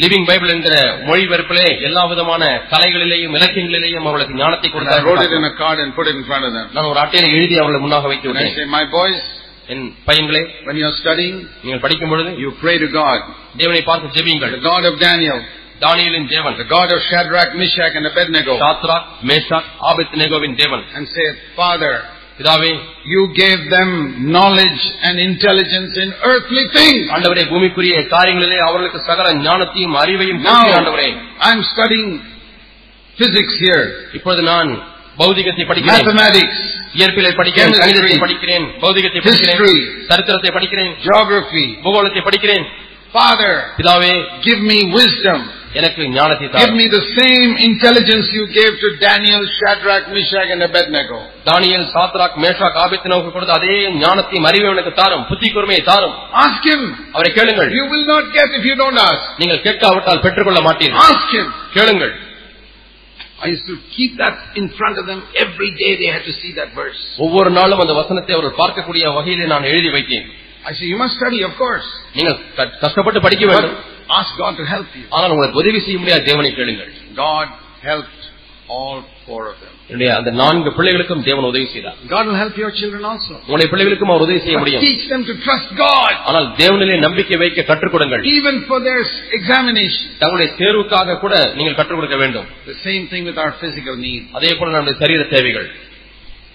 living 0.02 0.26
Bible 0.30 0.52
என்கிற 0.54 0.74
மொழிபெயர்ப்பிலே 1.08 1.66
எல்லா 1.88 2.02
விதமான 2.12 2.42
கலைகளிலேயும் 2.72 3.34
இலக்கியங்களிலேயும் 3.38 4.06
அவர்களுக்கு 4.08 4.36
ஞானத்தை 4.42 4.68
And 4.74 4.92
I 4.96 5.00
wrote 5.06 5.22
it 5.26 5.32
in 5.38 5.42
கொடுத்தார் 5.42 5.50
a 5.50 5.60
card 5.62 5.78
and 5.84 5.90
put 5.98 6.06
it 6.10 6.16
in 6.20 6.24
front 6.30 6.44
of 6.48 6.52
them. 6.56 6.66
நான் 6.76 6.88
ஒரு 6.92 7.00
அட்டையில 7.04 7.28
எழுதி 7.38 7.56
அவர்களை 7.62 7.80
முன்னாக 7.86 8.06
வைத்து 8.12 8.28
And 8.30 8.38
I 8.38 8.44
விட்டேன் 8.44 8.58
say, 8.60 8.66
my 8.78 8.84
boys, 8.98 9.20
N 9.74 9.84
பையன்களே 10.08 10.42
when 10.66 10.76
you're 10.80 10.96
studying, 11.02 11.36
நீங்கள் 11.64 11.82
படிக்கும் 11.86 12.12
பொழுது 12.12 12.30
you 12.42 12.50
pray 12.64 12.76
to 12.84 12.88
God, 13.00 13.18
தேவனை 13.62 13.82
பார்த்து 13.90 14.14
ஜெபியுங்கள் 14.18 14.52
the 14.56 14.64
God 14.70 14.84
of 14.90 14.94
Daniel, 15.06 15.40
தானியலின் 15.86 16.28
தேவன் 16.34 16.56
the 16.62 16.68
God 16.76 16.88
of 16.94 17.00
Shadrach, 17.10 17.50
Meshach 17.62 17.96
and 18.00 18.06
Abednego, 18.12 18.54
Shadrach 18.64 19.08
Meshach 19.32 19.68
ஆபத் 19.90 20.16
நேகோவின் 20.22 20.56
தேவன் 20.62 20.84
and 20.96 21.06
say, 21.16 21.26
Father, 21.60 21.92
பிதாவே 22.38 22.72
you 23.12 23.22
gave 23.40 23.60
them 23.76 23.88
knowledge 24.34 24.82
and 25.06 25.14
intelligence 25.28 25.92
in 26.04 26.08
earthly 26.30 26.64
things. 26.76 27.00
ஆண்டவரே 27.14 27.44
பூமிக்குரிய 27.52 27.94
காரியங்களிலே 28.14 28.58
அவர்களுக்கு 28.66 29.00
சகல 29.10 29.26
ஞானத்தையும் 29.46 29.96
அறிவையும் 30.02 30.40
கொடுத்தீர், 30.44 30.76
ஆண்டவரே 30.80 31.08
Now, 31.12 31.48
I'm 31.48 31.60
studying 31.72 32.10
physics 33.16 33.54
here, 33.64 33.82
இப்பொழுது 34.18 34.42
நான் 34.52 34.70
பௌதிகத்தை 35.22 35.64
படிக்கிறேன் 35.70 36.00
mathematics, 36.00 36.58
இயற்பியலை 36.98 37.32
படிக்கிறேன் 37.40 37.72
Chemistry. 37.72 37.86
கணிதத்தை 37.86 38.18
படிக்கிறேன் 38.26 38.66
பௌதிகத்தை 38.84 39.20
படிக்கிறேன் 39.26 39.58
History. 39.58 39.78
சரித்திரத்தை 40.10 40.50
படிக்கிறேன் 40.58 40.92
geography. 41.06 41.66
பூகோளத்தை 41.86 42.22
படிக்கிறேன் 42.28 42.66
Father, 43.16 43.52
பிதாவே 43.78 44.14
give 44.46 44.60
me 44.70 44.78
wisdom. 44.98 45.38
எனக்கு 45.79 46.01
ஞானத்தை 46.15 46.47
Give 46.61 46.73
me 46.79 46.85
the 46.95 47.03
same 47.19 47.51
intelligence 47.67 48.25
you 48.37 48.43
gave 48.57 48.73
to 48.83 48.89
Daniel, 49.05 49.41
Shadrach, 49.57 50.03
Meshach 50.15 50.49
and 50.55 50.63
Abednego. 50.67 51.19
Daniel 51.49 51.87
Shadrach 51.93 52.35
Meshach 52.43 52.77
ஆபத்தினோக்கு 52.83 53.29
கொடுத்த 53.35 53.53
அதே 53.59 53.75
ஞானத்தையும் 54.03 54.47
அறிவையும் 54.49 54.75
எனக்கு 54.75 54.93
தாரும் 55.01 55.23
புத்தி 55.31 55.49
கூர்மையை 55.55 55.83
தாரும் 55.91 56.15
Ask 56.43 56.61
him. 56.71 56.83
அவரை 57.15 57.31
கேளுங்கள் 57.37 57.71
You 57.79 57.85
will 57.93 58.05
not 58.13 58.25
get 58.37 58.49
if 58.59 58.65
you 58.69 58.75
don't 58.83 58.99
ask. 59.09 59.23
நீங்கள் 59.41 59.63
கேட்காவிட்டால் 59.67 60.23
பெற்றுக்கொள்ள 60.27 60.61
மாட்டீர்கள் 60.67 61.03
Ask 61.09 61.31
him. 61.39 61.47
கேளுங்கள் 61.77 62.13
I 63.39 63.49
used 63.53 63.67
to 63.67 63.77
keep 63.95 64.11
that 64.21 64.35
in 64.59 64.65
front 64.77 64.97
of 65.01 65.05
them 65.09 65.21
every 65.43 65.71
day. 65.81 65.89
They 66.01 66.09
had 66.15 66.23
to 66.29 66.33
see 66.41 66.51
that 66.59 66.69
verse. 66.81 67.01
ஒவ்வொரு 67.25 67.49
நாளும் 67.57 67.81
அந்த 67.83 67.93
வசனத்தை 68.01 68.33
அவர்கள் 68.35 68.59
பார்க்கக்கூடிய 68.61 69.05
வகையிலே 69.17 69.47
நான் 69.53 69.69
எழுதி 69.73 69.91
வைத்தேன் 69.97 70.29
I 70.65 70.73
say, 70.73 70.85
you 70.91 70.99
must 71.01 71.15
study, 71.19 71.39
of 71.47 71.53
course. 71.61 71.87
நீங்கள் 72.17 72.37
கஷ்டப்பட்டு 72.83 73.19
படிக்க 73.25 73.45
வேண்டும் 73.51 73.75
ask 74.18 74.30
God 74.36 74.54
to 74.56 74.66
help 74.74 74.90
you. 74.98 75.06
ஆனால் 75.16 75.34
உங்களுக்கு 75.34 75.62
உதவி 75.64 75.80
செய்ய 75.86 75.98
முடியாத 76.02 76.22
தேவனை 76.30 76.52
கேளுங்கள் 76.60 76.92
God 77.24 77.48
helped 77.82 78.14
all 78.76 78.96
four 79.26 79.42
of 79.50 79.56
them. 79.60 79.74
என்னுடைய 79.90 80.08
அந்த 80.16 80.30
நான்கு 80.40 80.70
பிள்ளைகளுக்கும் 80.78 81.22
தேவன் 81.28 81.46
உதவி 81.50 81.66
செய்தார் 81.74 81.98
God 82.10 82.24
will 82.28 82.38
help 82.42 82.56
your 82.62 82.70
children 82.80 83.02
also. 83.10 83.34
உங்களுடைய 83.44 83.68
பிள்ளைகளுக்கும் 83.72 84.12
அவர் 84.12 84.24
உதவி 84.26 84.40
செய்ய 84.44 84.56
But 84.56 84.62
முடியும் 84.64 84.84
teach 84.86 85.04
them 85.12 85.22
to 85.30 85.34
trust 85.46 85.70
God, 85.82 86.12
ஆனால் 86.28 86.48
தேவனிலே 86.60 86.96
நம்பிக்கை 87.06 87.38
வைக்க 87.44 87.64
கற்றுக் 87.70 87.94
கொடுங்கள் 87.94 88.24
even 88.36 88.56
for 88.70 88.78
their 88.88 89.00
examination. 89.38 90.06
தங்களுடைய 90.22 90.48
தேர்வுக்காக 90.60 91.18
கூட 91.24 91.34
நீங்கள் 91.58 91.78
கற்றுக் 91.80 92.00
கொடுக்க 92.00 92.18
வேண்டும் 92.24 92.48
The 92.70 92.78
same 92.88 93.04
thing 93.12 93.24
with 93.30 93.38
our 93.44 93.52
physical 93.62 93.96
needs. 94.06 94.26
அதே 94.38 94.52
போல 94.58 94.74
நம்முடைய 94.76 94.96
சரீர 95.04 95.22
தேவைகள் 95.34 95.68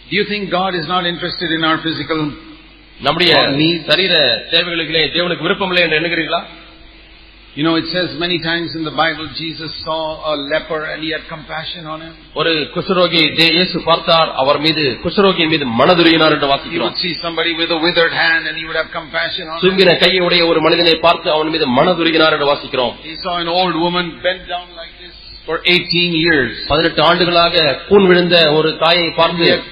Do 0.09 0.15
you 0.19 0.25
think 0.31 0.43
God 0.51 0.73
is 0.75 0.87
not 0.87 1.03
interested 1.11 1.51
in 1.57 1.63
our 1.63 1.79
physical? 1.87 2.19
நம்முடைய 2.99 3.31
Needs. 3.61 3.81
சரீர 3.91 4.13
தேவைகளிலே 4.53 5.03
தேவனுக்கு 5.15 5.45
விருப்பம் 5.47 5.71
இல்லை 5.71 5.83
என்று 5.85 5.97
எண்ணுகிறீர்களா 5.99 6.41
You 7.57 7.63
know, 7.65 7.73
it 7.75 7.87
says 7.93 8.07
many 8.17 8.37
times 8.41 8.69
in 8.77 8.83
the 8.83 8.93
Bible, 8.93 9.25
Jesus 9.39 9.71
saw 9.85 9.97
a 10.31 10.35
leper 10.51 10.79
and 10.91 11.03
he 11.05 11.09
had 11.15 11.23
compassion 11.33 11.83
on 11.85 11.99
him. 12.05 12.13
ஒரு 12.39 12.51
குஷ்டரோகி 12.75 13.21
தே- 13.39 13.51
இயேசு 13.57 13.77
பார்த்தார் 13.89 14.29
அவர் 14.41 14.59
மீது 14.65 14.83
குஷ்டரோகியின் 15.03 15.51
மீது 15.53 15.65
மனதுருகினார் 15.81 16.33
என்று 16.35 16.47
He 16.47 16.53
வாசிக்கிறோம் 16.53 16.89
would 16.89 17.03
see 17.05 17.13
somebody 17.25 17.53
with 17.61 17.71
a 17.77 17.81
withered 17.85 18.15
hand 18.23 18.41
and 18.49 18.55
he 18.61 18.65
would 18.69 18.79
have 18.81 18.89
compassion 18.99 19.45
on 19.51 19.55
him. 19.57 19.63
சுங்கின 19.65 19.93
கையை 20.03 20.21
உடைய 20.27 20.41
ஒரு 20.51 20.61
மனிதனை 20.67 20.95
பார்த்து 21.05 21.29
அவன் 21.35 21.51
மீது 21.55 21.67
மனதுருகினார் 21.77 22.35
என்று 22.37 22.49
வாசிக்கிறோம் 22.53 22.95
He 23.11 23.15
saw 23.25 23.35
an 23.43 23.51
old 23.59 23.77
woman 23.85 24.07
bent 24.27 24.43
down 24.53 24.67
like 24.81 24.95
this. 25.03 25.13
for 25.47 25.57
18 25.75 26.11
years. 26.25 26.55
பதினெட்டு 26.73 27.01
ஆண்டுகளாக 27.11 27.55
கூன் 27.91 28.07
விழுந்த 28.11 28.35
ஒரு 28.57 28.71
தாயை 28.83 29.07
பார்த்து 29.21 29.45
He 29.45 29.53
had 29.55 29.65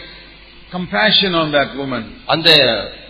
compassion 0.71 1.31
on 1.35 1.47
that 1.57 1.71
woman. 1.81 2.03
அந்த 2.35 2.49
ம- 2.59 3.04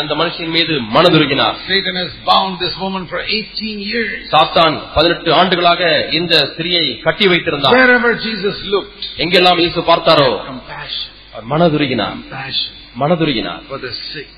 அந்த 0.00 0.12
மனுஷின் 0.20 0.52
மீது 0.56 0.74
மனதுருகினார் 0.94 1.56
Satan 1.68 1.96
has 1.96 2.12
bound 2.24 2.54
this 2.58 2.74
woman 2.84 3.02
for 3.06 3.20
18 3.30 3.78
years. 3.90 4.12
சாத்தான் 4.32 4.76
பதினெட்டு 4.96 5.30
ஆண்டுகளாக 5.40 5.82
இந்த 6.18 6.34
ஸ்திரியை 6.52 6.84
கட்டி 7.06 7.26
வைத்திருந்தார் 7.32 7.74
Wherever 7.76 8.12
Jesus 8.26 8.58
looked, 8.74 9.02
எங்கெல்லாம் 9.24 9.60
இயேசு 9.62 9.82
பார்த்தாரோ 9.90 10.30
compassion, 10.48 11.06
our 11.34 11.46
மனதுருகினார் 11.52 12.16
compassion 12.18 12.72
மனதுருகினார் 13.02 13.62
for 13.72 13.80
the 13.86 13.92
sick. 14.06 14.30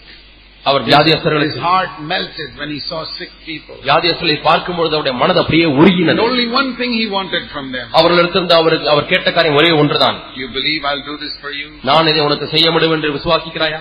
our 0.65 0.83
His 0.83 0.89
வியாதியஸ்தர்களுக்கு 0.91 1.61
heart 1.69 1.93
melted 2.11 2.51
when 2.61 2.71
he 2.75 2.81
saw 2.89 3.01
sick 3.19 3.31
people. 3.47 3.77
வியாதியஸ்தர்களை 3.87 4.39
பார்க்கும்பொழுது 4.49 4.93
அவருடைய 4.97 5.15
மனது 5.23 5.39
அப்படியே 5.43 5.69
உருகினது 5.79 6.25
only 6.27 6.47
one 6.59 6.71
thing 6.81 6.91
he 6.99 7.07
wanted 7.17 7.45
from 7.55 7.67
them. 7.77 7.87
அவர்களிடத்திலிருந்து 8.01 8.59
அவருக்கு 8.59 8.93
அவர் 8.95 9.11
கேட்ட 9.13 9.29
காரியம் 9.37 9.61
ஒரே 9.61 9.73
ஒன்றுதான் 9.83 10.19
You 10.41 10.49
believe 10.59 10.83
I'll 10.91 11.07
do 11.07 11.17
this 11.25 11.35
for 11.45 11.53
you? 11.61 11.69
நான் 11.91 12.11
இதை 12.13 12.23
உனக்கு 12.29 12.49
செய்ய 12.55 12.67
முடியும் 12.77 12.97
என்று 12.99 13.17
விசுவாசிக்கிறாயா 13.19 13.81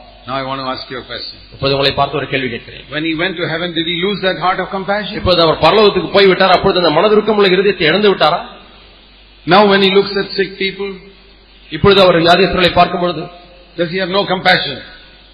Now 0.30 0.36
I 0.40 0.44
want 0.48 0.60
to 0.60 0.68
ask 0.72 0.84
you 0.92 0.98
a 0.98 1.06
question. 1.10 1.36
இப்போது 1.54 1.72
உங்களை 1.74 1.92
பார்த்து 1.98 2.16
ஒரு 2.20 2.26
கேள்வி 2.32 2.48
கேட்கிறேன் 2.54 2.84
When 2.94 3.04
he 3.08 3.14
went 3.22 3.34
to 3.40 3.46
heaven, 3.52 3.68
did 3.78 3.86
he 3.86 3.96
lose 4.04 4.20
that 4.26 4.38
heart 4.44 4.60
of 4.64 4.68
compassion? 4.76 5.14
இப்போது 5.20 5.40
அவர் 5.46 5.58
பரலோகத்துக்கு 5.66 6.10
போய் 6.16 6.28
விட்டார் 6.32 6.54
அப்பொழுது 6.56 6.80
அந்த 6.82 6.92
மனதுருக்கம் 6.98 7.38
உள்ள 7.40 7.48
இருதயத்தை 7.56 7.86
இழந்து 7.90 8.10
விட்டாரா 8.14 8.40
Now 9.46 9.62
when 9.72 9.80
he 9.86 9.90
looks 9.96 10.14
at 10.22 10.28
sick 10.38 10.50
people, 10.64 10.90
இப்பொழுது 11.70 12.00
அவர் 12.04 12.18
வியாதியஸ்தர்களை 12.22 12.72
பார்க்கும் 12.80 13.02
பொழுது 13.04 13.22
does 13.78 13.90
he 13.94 14.00
have 14.02 14.12
no 14.18 14.22
compassion? 14.32 14.76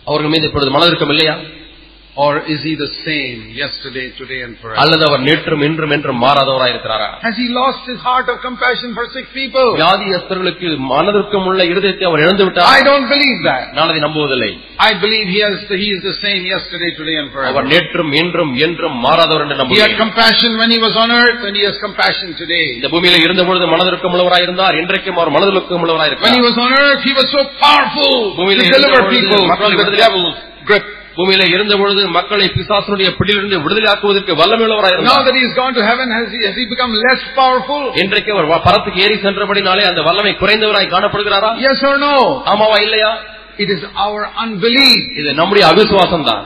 அவர்கள் 0.06 0.32
மீது 0.34 0.46
இப்பொழுது 0.48 0.70
மனதிருக்கம் 0.76 1.12
இல்லையா 1.14 1.34
Or 2.16 2.32
is 2.44 2.60
he 2.60 2.72
the 2.76 2.88
same 3.04 3.38
yesterday, 3.56 4.06
today 4.18 4.40
and 4.46 4.54
forever? 4.60 4.78
அல்லது 4.82 5.02
அவர் 5.06 5.22
நேற்றும் 5.28 5.62
இன்றும் 5.68 5.92
என்றும் 5.96 6.18
மாறாதவராய் 6.24 6.72
இருக்கிறாரா 6.74 7.06
Has 7.22 7.36
he 7.42 7.46
lost 7.58 7.82
his 7.90 8.00
heart 8.08 8.26
of 8.32 8.36
compassion 8.48 8.90
for 8.98 9.04
sick 9.14 9.28
people? 9.38 9.68
வியாதியஸ்தர்களுக்கு 9.78 10.68
மனதிற்கம் 10.90 11.46
உள்ள 11.50 11.62
இருதயத்தை 11.70 12.04
அவர் 12.08 12.22
இழந்து 12.24 12.44
விட்டார் 12.48 12.68
I 12.74 12.82
don't 12.90 13.06
believe 13.14 13.38
that. 13.48 13.64
நான் 13.78 13.88
அதை 13.92 14.02
நம்புவதில்லை 14.06 14.50
I 14.88 14.92
believe 15.04 15.24
he 15.36 15.40
has 15.46 15.56
he 15.76 15.88
is 15.96 16.02
the 16.10 16.16
same 16.26 16.42
yesterday, 16.52 16.90
today 17.00 17.16
and 17.22 17.30
forever. 17.34 17.50
அவர் 17.52 17.70
நேற்றும் 17.72 18.12
இன்றும் 18.22 18.52
என்றும் 18.66 18.98
மாறாதவர் 19.06 19.44
என்று 19.46 19.54
He 19.54 19.58
had 19.58 19.64
நம்புகிறேன் 19.64 19.98
compassion 20.04 20.52
when 20.62 20.70
he 20.76 20.80
was 20.86 20.94
on 21.04 21.10
earth 21.22 21.42
and 21.48 21.56
he 21.60 21.64
has 21.70 21.78
compassion 21.86 22.30
today. 22.42 22.64
இந்த 22.78 22.90
பூமியில 22.94 23.24
இருந்த 23.26 23.44
பொழுது 23.50 23.72
மனதிற்கம் 23.74 24.14
உள்ளவராய் 24.16 24.46
இருந்தார் 24.48 24.80
இன்றைக்கும் 24.84 25.18
அவர் 25.20 25.34
மனதிற்கும் 25.38 25.82
உள்ளவராய் 25.86 26.12
When 26.12 26.14
he 26.14 26.14
இருக்கிறார் 26.14 26.46
was 26.50 26.58
on 26.66 26.72
earth, 26.84 27.02
he 27.10 27.16
was 27.22 27.28
so 27.38 27.42
powerful 27.66 28.12
to 28.22 28.36
பூமியில 28.40 28.60
இருந்த 28.62 28.78
deliver 28.78 29.02
பொழுது 29.02 29.16
people 29.18 29.44
மக்களை 29.54 29.70
from 29.70 29.78
the 29.78 29.84
விடுதலை- 29.84 30.06
devil's 30.06 30.32
grip. 30.32 30.48
பூமியில 31.17 31.43
இருந்த 31.53 31.73
பொழுது 31.77 32.01
மக்களை 32.15 32.47
பிசாசனுடைய 32.53 33.09
பிடியிலிருந்து 33.17 33.57
விடுதலையாக்குவதற்கு 33.61 34.33
வல்லமையுள்ளவராயிருந்தார் 34.35 35.07
இன்றைக்கு 38.01 38.33
அவர் 38.35 38.49
பரத்துக்கு 38.67 39.03
ஏறி 39.05 39.17
சென்றபடினாலே 39.23 39.85
அந்த 39.89 40.03
வல்லமை 40.07 40.33
குறைந்தவராய் 40.37 40.93
காணப்படுகிறாரா? 40.93 41.51
ஆமாவா 42.47 42.77
இல்லையா? 42.85 43.11
இட் 43.57 43.73
இஸ் 43.75 43.87
அவர் 44.03 44.27
அன்பிலீவ் 44.41 45.01
இது 45.19 45.29
நம்முடைய 45.39 45.65
அவிசுவாசம் 45.71 46.27
தான் 46.29 46.43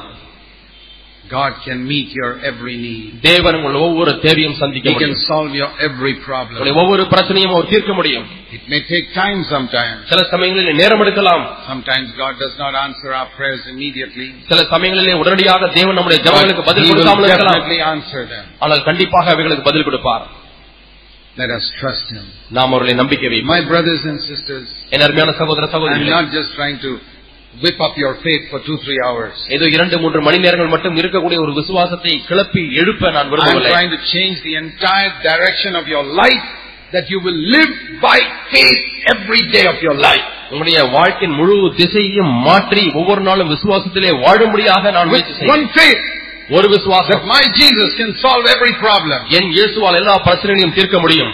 God 1.30 1.52
can 1.64 1.78
meet 1.84 2.08
your 2.18 2.28
every 2.50 2.74
need. 2.82 3.06
தேவன் 3.24 3.56
உங்கள் 3.58 3.78
ஒவ்வொரு 3.86 4.12
தேவையும் 4.24 4.54
சந்திக்க 4.60 4.86
He 4.88 4.92
can 4.94 4.98
முடியும் 4.98 5.24
solve 5.30 5.52
your 5.60 5.70
every 5.86 6.12
உங்களுடைய 6.12 6.26
problem. 6.28 6.78
ஒவ்வொரு 6.82 7.04
பிரச்சனையும் 7.14 7.52
அவர் 7.54 7.70
தீர்க்க 7.72 7.92
முடியும் 8.00 8.26
It 8.56 8.64
may 8.72 8.80
take 8.92 9.06
time 9.16 9.40
sometimes. 9.54 9.96
சில 10.12 10.20
சமயங்களில் 10.32 10.78
நேரம் 10.82 11.02
எடுக்கலாம் 11.04 11.42
Sometimes 11.70 12.06
God 12.22 12.34
does 12.44 12.54
not 12.62 12.74
answer 12.84 13.08
our 13.18 13.28
prayers 13.38 13.62
immediately. 13.74 14.28
சில 14.50 14.60
சமயங்களிலே 14.74 15.14
உடனடியாக 15.22 15.70
தேவன் 15.78 15.98
நம்முடைய 16.00 16.18
But 16.20 16.28
ஜபங்களுக்கு 16.28 16.62
He 16.62 16.68
பதில் 16.70 16.86
will 16.86 16.92
கொடுக்காமல் 16.94 17.28
இருக்கலாம் 17.30 17.58
definitely 17.58 17.80
answer 17.94 18.22
them. 18.34 18.44
ஆனால் 18.64 18.84
கண்டிப்பாக 18.90 19.26
அவைகளுக்கு 19.34 19.68
பதில் 19.70 19.86
கொடுப்பார் 19.88 20.26
Let 21.36 21.50
us 21.58 21.66
trust 21.80 22.06
Him. 22.16 22.24
நாம் 22.56 22.70
அவர்களை 22.74 22.94
நம்பிக்கை 23.02 23.28
வைப்போம் 23.32 23.52
My 23.56 23.62
brothers 23.72 24.04
and 24.12 24.20
sisters, 24.30 24.68
என் 24.94 25.04
அருமையான 25.08 25.34
சகோதர 25.42 25.64
I'm 25.66 25.74
சகோதரிகளே 25.74 26.14
not 26.18 26.28
just 26.38 26.50
trying 26.60 26.78
to 26.86 26.92
whip 27.62 27.78
up 27.80 27.94
your 27.96 28.14
faith 28.24 28.44
for 28.50 28.58
two, 28.66 28.76
three 28.84 29.00
hours. 29.06 29.34
ஏதோ 29.54 29.66
இரண்டு 29.76 29.96
மூன்று 30.02 30.20
மணி 30.26 30.38
நேரங்கள் 30.44 30.72
மட்டும் 30.74 30.96
இருக்கக்கூடிய 31.02 31.38
ஒரு 31.44 31.52
விசுவாசத்தை 31.60 32.12
கிளப்பி 32.30 32.62
எழுப்ப 32.82 33.04
நான் 33.10 33.22
I'm 33.22 33.32
விரும்பவில்லை 33.34 33.70
trying 33.74 33.92
to 33.96 34.00
change 34.14 34.36
the 34.48 34.54
entire 34.64 35.12
direction 35.28 35.72
of 35.80 35.86
your 35.94 36.04
life 36.22 36.46
that 36.94 37.06
you 37.12 37.18
will 37.26 37.38
live 37.54 37.72
by 38.02 38.18
faith 38.52 38.82
every 39.14 39.42
day 39.56 39.64
of 39.72 39.78
your 39.86 39.96
life. 40.08 40.26
உங்களுடைய 40.50 40.80
வாழ்க்கையின் 40.96 41.36
முழு 41.38 41.54
திசையையும் 41.80 42.32
மாற்றி 42.48 42.84
ஒவ்வொரு 43.00 43.22
நாளும் 43.28 43.50
விசுவாசத்திலே 43.54 44.12
வாழும்படியாக 44.24 44.84
நான் 44.96 45.08
With 45.08 45.14
முயற்சி 45.14 45.34
செய்வேன் 45.38 45.54
one 45.56 45.66
faith 45.78 46.02
ஒரு 46.56 46.66
that 46.66 46.74
விசுவாசம் 46.76 47.22
my 47.32 47.42
Jesus 47.62 47.90
can 48.00 48.12
solve 48.24 48.44
every 48.54 48.74
problem. 48.84 49.18
என் 49.38 49.50
இயேசுவால் 49.56 49.98
எல்லா 50.02 50.14
பிரச்சனைகளையும் 50.28 50.76
தீர்க்க 50.78 50.98
முடியும் 51.06 51.32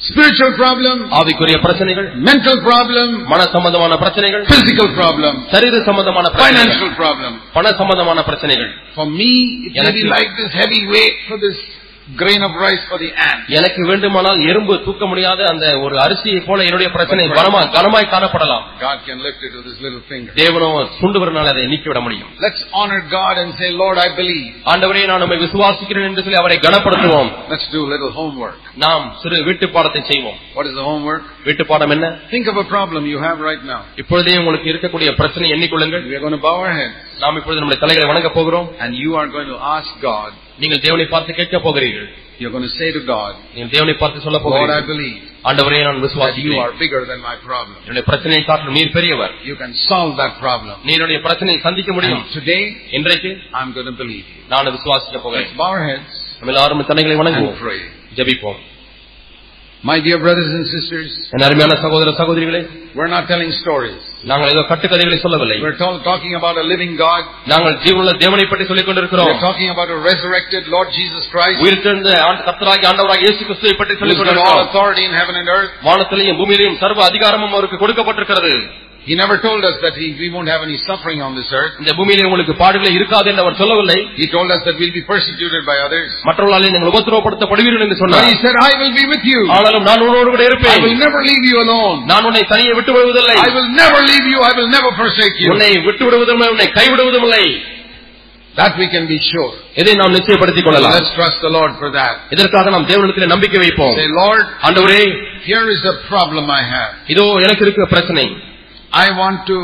Spiritual 0.00 0.52
problem, 0.54 0.96
ஆவிக்குரிய 1.10 1.56
பிரச்சனைகள் 1.62 2.06
mental 2.22 2.56
problem, 2.68 3.08
மன 3.26 3.40
சம்பந்தமான 3.54 3.96
பிரச்சனைகள் 3.96 4.42
physical 4.44 4.88
problem, 5.00 5.34
சரீர 5.50 5.82
சம்பந்தமான 5.84 6.26
பிரச்சனைகள் 6.30 6.68
financial 6.68 6.92
problem. 6.94 7.32
பண 7.52 7.72
சம்பந்தமான 7.80 8.22
பிரச்சனைகள் 8.22 8.70
For 8.94 9.06
me, 9.18 9.30
it 9.66 9.72
may 9.72 9.74
be 9.74 9.80
எனக்கு- 9.80 10.10
like 10.14 10.30
this 10.40 10.52
heavy 10.60 10.80
weight 10.86 11.16
for 11.28 11.38
this 11.46 11.58
grain 12.13 12.41
of 12.43 12.53
rice 12.57 12.83
for 12.89 12.97
the 12.97 13.09
ant. 13.25 13.41
எனக்கு 13.57 13.81
வேண்டுமானால் 13.89 14.39
எறும்பு 14.49 14.73
தூக்க 14.85 15.03
முடியாத 15.11 15.39
அந்த 15.51 15.65
ஒரு 15.83 15.95
அரிசியை 16.05 16.39
போல 16.47 16.63
என்னுடைய 16.67 16.89
பிரச்சனை 16.95 17.25
கனமா 17.37 17.61
கனமாய் 17.75 18.11
காணப்படலாம் 18.13 18.63
God 18.81 18.97
can 19.07 19.19
lift 19.27 19.41
it 19.47 19.53
with 19.57 19.67
his 19.71 19.77
little 19.85 20.03
finger. 20.11 20.31
தேவனோ 20.39 20.69
சுண்டு 20.99 21.19
வரனால 21.23 21.53
அதை 21.53 21.63
நீக்கிவிட 21.73 21.99
முடியும் 22.07 22.31
Let's 22.45 22.61
honor 22.79 22.99
God 23.15 23.35
and 23.43 23.51
say, 23.61 23.69
Lord, 23.83 23.97
I 23.97 24.09
believe. 24.19 24.49
ஆண்டவரே 24.73 25.03
நான் 25.11 25.25
உம்மை 25.27 25.39
விசுவாசிக்கிறேன் 25.45 26.07
என்று 26.09 26.25
சொல்லி 26.25 26.39
அவரை 26.41 26.57
கனப்படுத்துவோம் 26.67 27.31
Let's 27.53 27.67
do 27.75 27.83
little 27.93 28.13
homework. 28.19 28.57
நாம் 28.85 29.05
சிறு 29.23 29.39
வீட்டு 29.49 29.65
பாடத்தை 29.75 30.03
செய்வோம் 30.11 30.37
What 30.57 30.67
is 30.71 30.75
the 30.79 30.85
homework? 30.89 31.23
வீட்டு 31.47 31.65
பாடம் 31.71 31.95
என்ன 31.97 32.09
Think 32.33 32.47
of 32.53 32.57
a 32.57 32.67
problem 32.75 33.01
you 33.13 33.21
have 33.27 33.39
right 33.49 33.63
now. 33.73 33.81
இப்பொழுதே 34.03 34.35
உங்களுக்கு 34.43 34.69
இருக்கக்கூடிய 34.73 35.09
பிரச்சனை 35.21 35.49
எண்ணிக்கொள்ளுங்கள் 35.55 36.05
We 36.11 36.17
are 36.17 36.23
going 36.25 36.37
to 36.39 36.43
bow 36.47 36.55
our 36.61 36.73
heads 36.79 36.97
நாம் 37.22 37.38
இப்பொழுது 37.40 37.60
நம்முடைய 37.60 37.80
தலைகளை 37.84 38.06
வணங்க 38.10 38.30
போகிறோம் 38.38 38.66
and 38.84 38.92
you 39.04 39.10
are 39.20 39.28
going 39.36 39.50
to 39.54 39.58
ask 39.76 39.90
God. 40.10 40.30
நீங்கள் 40.62 40.82
தேவனை 40.86 41.06
பார்த்து 41.14 41.38
கேட்க 41.40 41.56
போகிறீர்கள் 41.66 42.08
You're 42.40 42.52
going 42.54 42.66
to 42.66 42.74
say 42.80 42.88
to 42.96 43.00
God, 43.06 43.32
நீங்கள் 43.54 43.72
தேவனை 43.74 43.94
பார்த்து 44.02 44.24
சொல்ல 44.26 44.38
Lord, 44.38 44.46
I 44.46 44.48
போகிறீர்கள் 44.48 44.88
believe 44.92 45.16
ஆண்டவரே 45.48 45.80
நான் 45.86 45.94
that 45.94 46.00
you 46.00 46.06
விசுவாசிக்கிறேன் 46.06 46.62
are 46.64 46.74
bigger 46.82 47.02
than 47.10 47.20
my 47.28 47.36
problem. 47.48 47.76
என்னுடைய 47.84 48.04
பிரச்சனையை 48.10 48.42
காட்டிலும் 48.48 48.76
நீர் 48.78 48.92
பெரியவர் 48.98 49.34
You 49.48 49.56
can 49.62 49.72
solve 49.90 50.12
that 50.22 50.34
problem. 50.44 50.76
நீ 50.86 50.92
என்னுடைய 50.98 51.20
பிரச்சனையை 51.26 51.58
சந்திக்க 51.66 51.92
முடியும் 51.98 52.22
And 52.22 52.32
today, 52.38 52.62
இன்றைக்கு 52.98 53.32
I'm 53.60 53.70
going 53.76 53.90
to 53.92 53.96
believe 54.02 54.24
you. 54.32 54.42
நான் 54.52 54.72
விசுவாசிக்க 54.76 55.18
போகிறேன் 55.26 55.46
Let's 55.46 55.58
bow 55.62 55.70
our 55.74 55.84
heads 55.90 56.14
நம்ம 56.40 56.52
எல்லாரும் 56.54 56.88
தலைகளை 56.92 57.14
and 57.14 57.22
வணங்குவோம் 57.22 57.58
pray. 57.66 57.80
ஜெபிப்போம் 58.18 58.60
My 59.82 59.96
dear 60.00 60.18
brothers 60.18 60.48
and 60.50 60.64
sisters, 60.68 61.10
என் 61.34 61.44
அருமையான 61.46 61.74
சகோதர 61.82 62.12
சகோதரிகளே 62.20 62.60
we're 62.98 63.10
not 63.12 63.24
telling 63.32 63.50
stories. 63.58 63.98
நாங்கள் 64.30 64.50
ஏதோ 64.54 64.62
கட்டுக்கதைகளை 64.70 65.18
சொல்லவில்லை 65.24 65.56
We're 65.64 65.78
tol- 65.82 66.00
talking 66.02 66.32
about 66.38 66.56
a 66.62 66.66
living 66.72 66.92
God. 66.98 67.20
நாங்கள் 67.52 67.76
ஜீவனுள்ள 67.84 68.12
தேவனை 68.24 68.46
பற்றி 68.50 68.64
சொல்லிக் 68.70 68.88
கொண்டிருக்கிறோம் 68.88 69.28
We're 69.30 69.44
talking 69.46 69.70
about 69.74 69.90
a 69.96 70.00
resurrected 70.08 70.62
Lord 70.74 70.88
Jesus 70.98 71.24
Christ 71.34 71.60
உயிர்த்தெழுந்த 71.66 72.10
ஆண்டு 72.28 72.42
கர்த்தராகி 72.48 72.84
ஆண்டவராக 72.90 73.22
இயேசு 73.26 73.40
கிறிஸ்துவை 73.48 73.74
பற்றி 73.80 73.94
who's 73.94 74.02
சொல்லிக் 74.02 74.20
got 74.20 74.26
all 74.26 74.36
கொண்டிருக்கிறோம் 74.40 74.66
authority 74.68 75.04
in 75.10 75.14
heaven 75.20 75.36
and 75.42 75.50
earth. 75.58 75.70
வானத்திலேயும் 75.88 76.40
பூமியிலேயும் 76.40 76.78
சர்வ 76.84 77.00
அதிகாரமும் 77.10 77.54
அவருக்கு 77.56 77.78
கொடுக்கப்பட்டிருக்கிறது 77.84 78.52
He 79.08 79.14
never 79.16 79.36
told 79.40 79.62
us 79.64 79.76
that 79.84 79.94
he, 80.00 80.06
we 80.20 80.28
won't 80.32 80.48
have 80.52 80.62
any 80.66 80.76
suffering 80.88 81.20
on 81.26 81.32
this 81.38 81.50
earth. 81.58 81.74
இந்த 81.82 81.92
பூமியிலே 81.98 82.24
உங்களுக்கு 82.28 82.54
பாடுகளே 82.62 82.90
இருக்காது 82.96 83.28
என்று 83.30 83.42
அவர் 83.44 83.56
சொல்லவில்லை 83.60 83.96
He 84.20 84.26
told 84.34 84.48
us 84.54 84.60
that 84.66 84.74
we'll 84.80 84.92
be 84.98 85.04
persecuted 85.12 85.62
by 85.70 85.76
others. 85.86 86.10
மற்றவர்களாலே 86.28 86.68
நீங்கள் 86.74 86.90
உபத்திரவப்படுத்தப்படுவீர்கள் 86.92 87.84
என்று 87.86 87.96
But 87.96 88.02
சொன்னார் 88.02 88.26
he 88.30 88.36
said, 88.44 88.56
I 88.68 88.72
will 88.80 88.92
be 89.00 89.04
with 89.12 89.24
you. 89.32 89.40
ஆனாலும் 89.56 89.86
நான் 89.88 90.02
உன்னோடு 90.06 90.28
கூட 90.34 90.42
I 90.46 90.50
இருப்பேன் 90.50 90.82
will 90.86 90.98
never 91.04 91.20
leave 91.30 91.46
you 91.50 91.56
alone. 91.64 91.96
நான் 92.12 92.26
உன்னை 92.30 92.42
தனியே 92.52 92.72
விட்டு 92.78 92.92
விடுவதில்லை 92.96 93.36
I 93.46 93.50
will 93.56 93.70
never 93.82 94.00
leave 94.10 94.26
you. 94.32 94.40
I 94.50 94.52
will 94.58 94.70
never 94.76 94.90
forsake 95.00 95.38
you. 95.44 95.48
உன்னை 95.54 95.70
விட்டு 95.88 96.04
விடுவதும் 96.08 96.38
இல்லை, 96.40 96.50
உன்னை 96.56 96.68
கைவிடுவதும் 96.78 97.26
இல்லை 97.28 97.44
That 98.54 98.74
we 98.76 98.86
can 98.94 99.04
be 99.06 99.18
sure. 99.30 99.50
இதை 99.80 99.94
நாம் 100.00 100.14
நிச்சயப்படுத்திக் 100.18 100.66
கொள்ளலாம் 100.68 100.94
Let's 100.98 101.14
trust 101.18 101.40
the 101.46 101.52
Lord 101.58 101.72
for 101.80 101.90
that. 101.98 102.14
இதற்காக 102.36 102.70
நாம் 102.76 102.86
தேவனிடத்தில் 102.92 103.32
நம்பிக்கை 103.34 103.60
வைப்போம் 103.64 103.96
Say, 104.00 104.08
Lord, 104.22 104.44
ஆண்டவரே 104.68 105.02
here 105.48 105.64
is 105.76 105.82
a 105.92 105.96
problem 106.12 106.46
I 106.60 106.64
have. 106.74 106.92
இதோ 107.14 107.26
எனக்கு 107.46 107.64
இருக்கிற 107.68 107.86
பிரச்சனை 107.94 108.26
I 109.04 109.10
want 109.20 109.40
to 109.46 109.58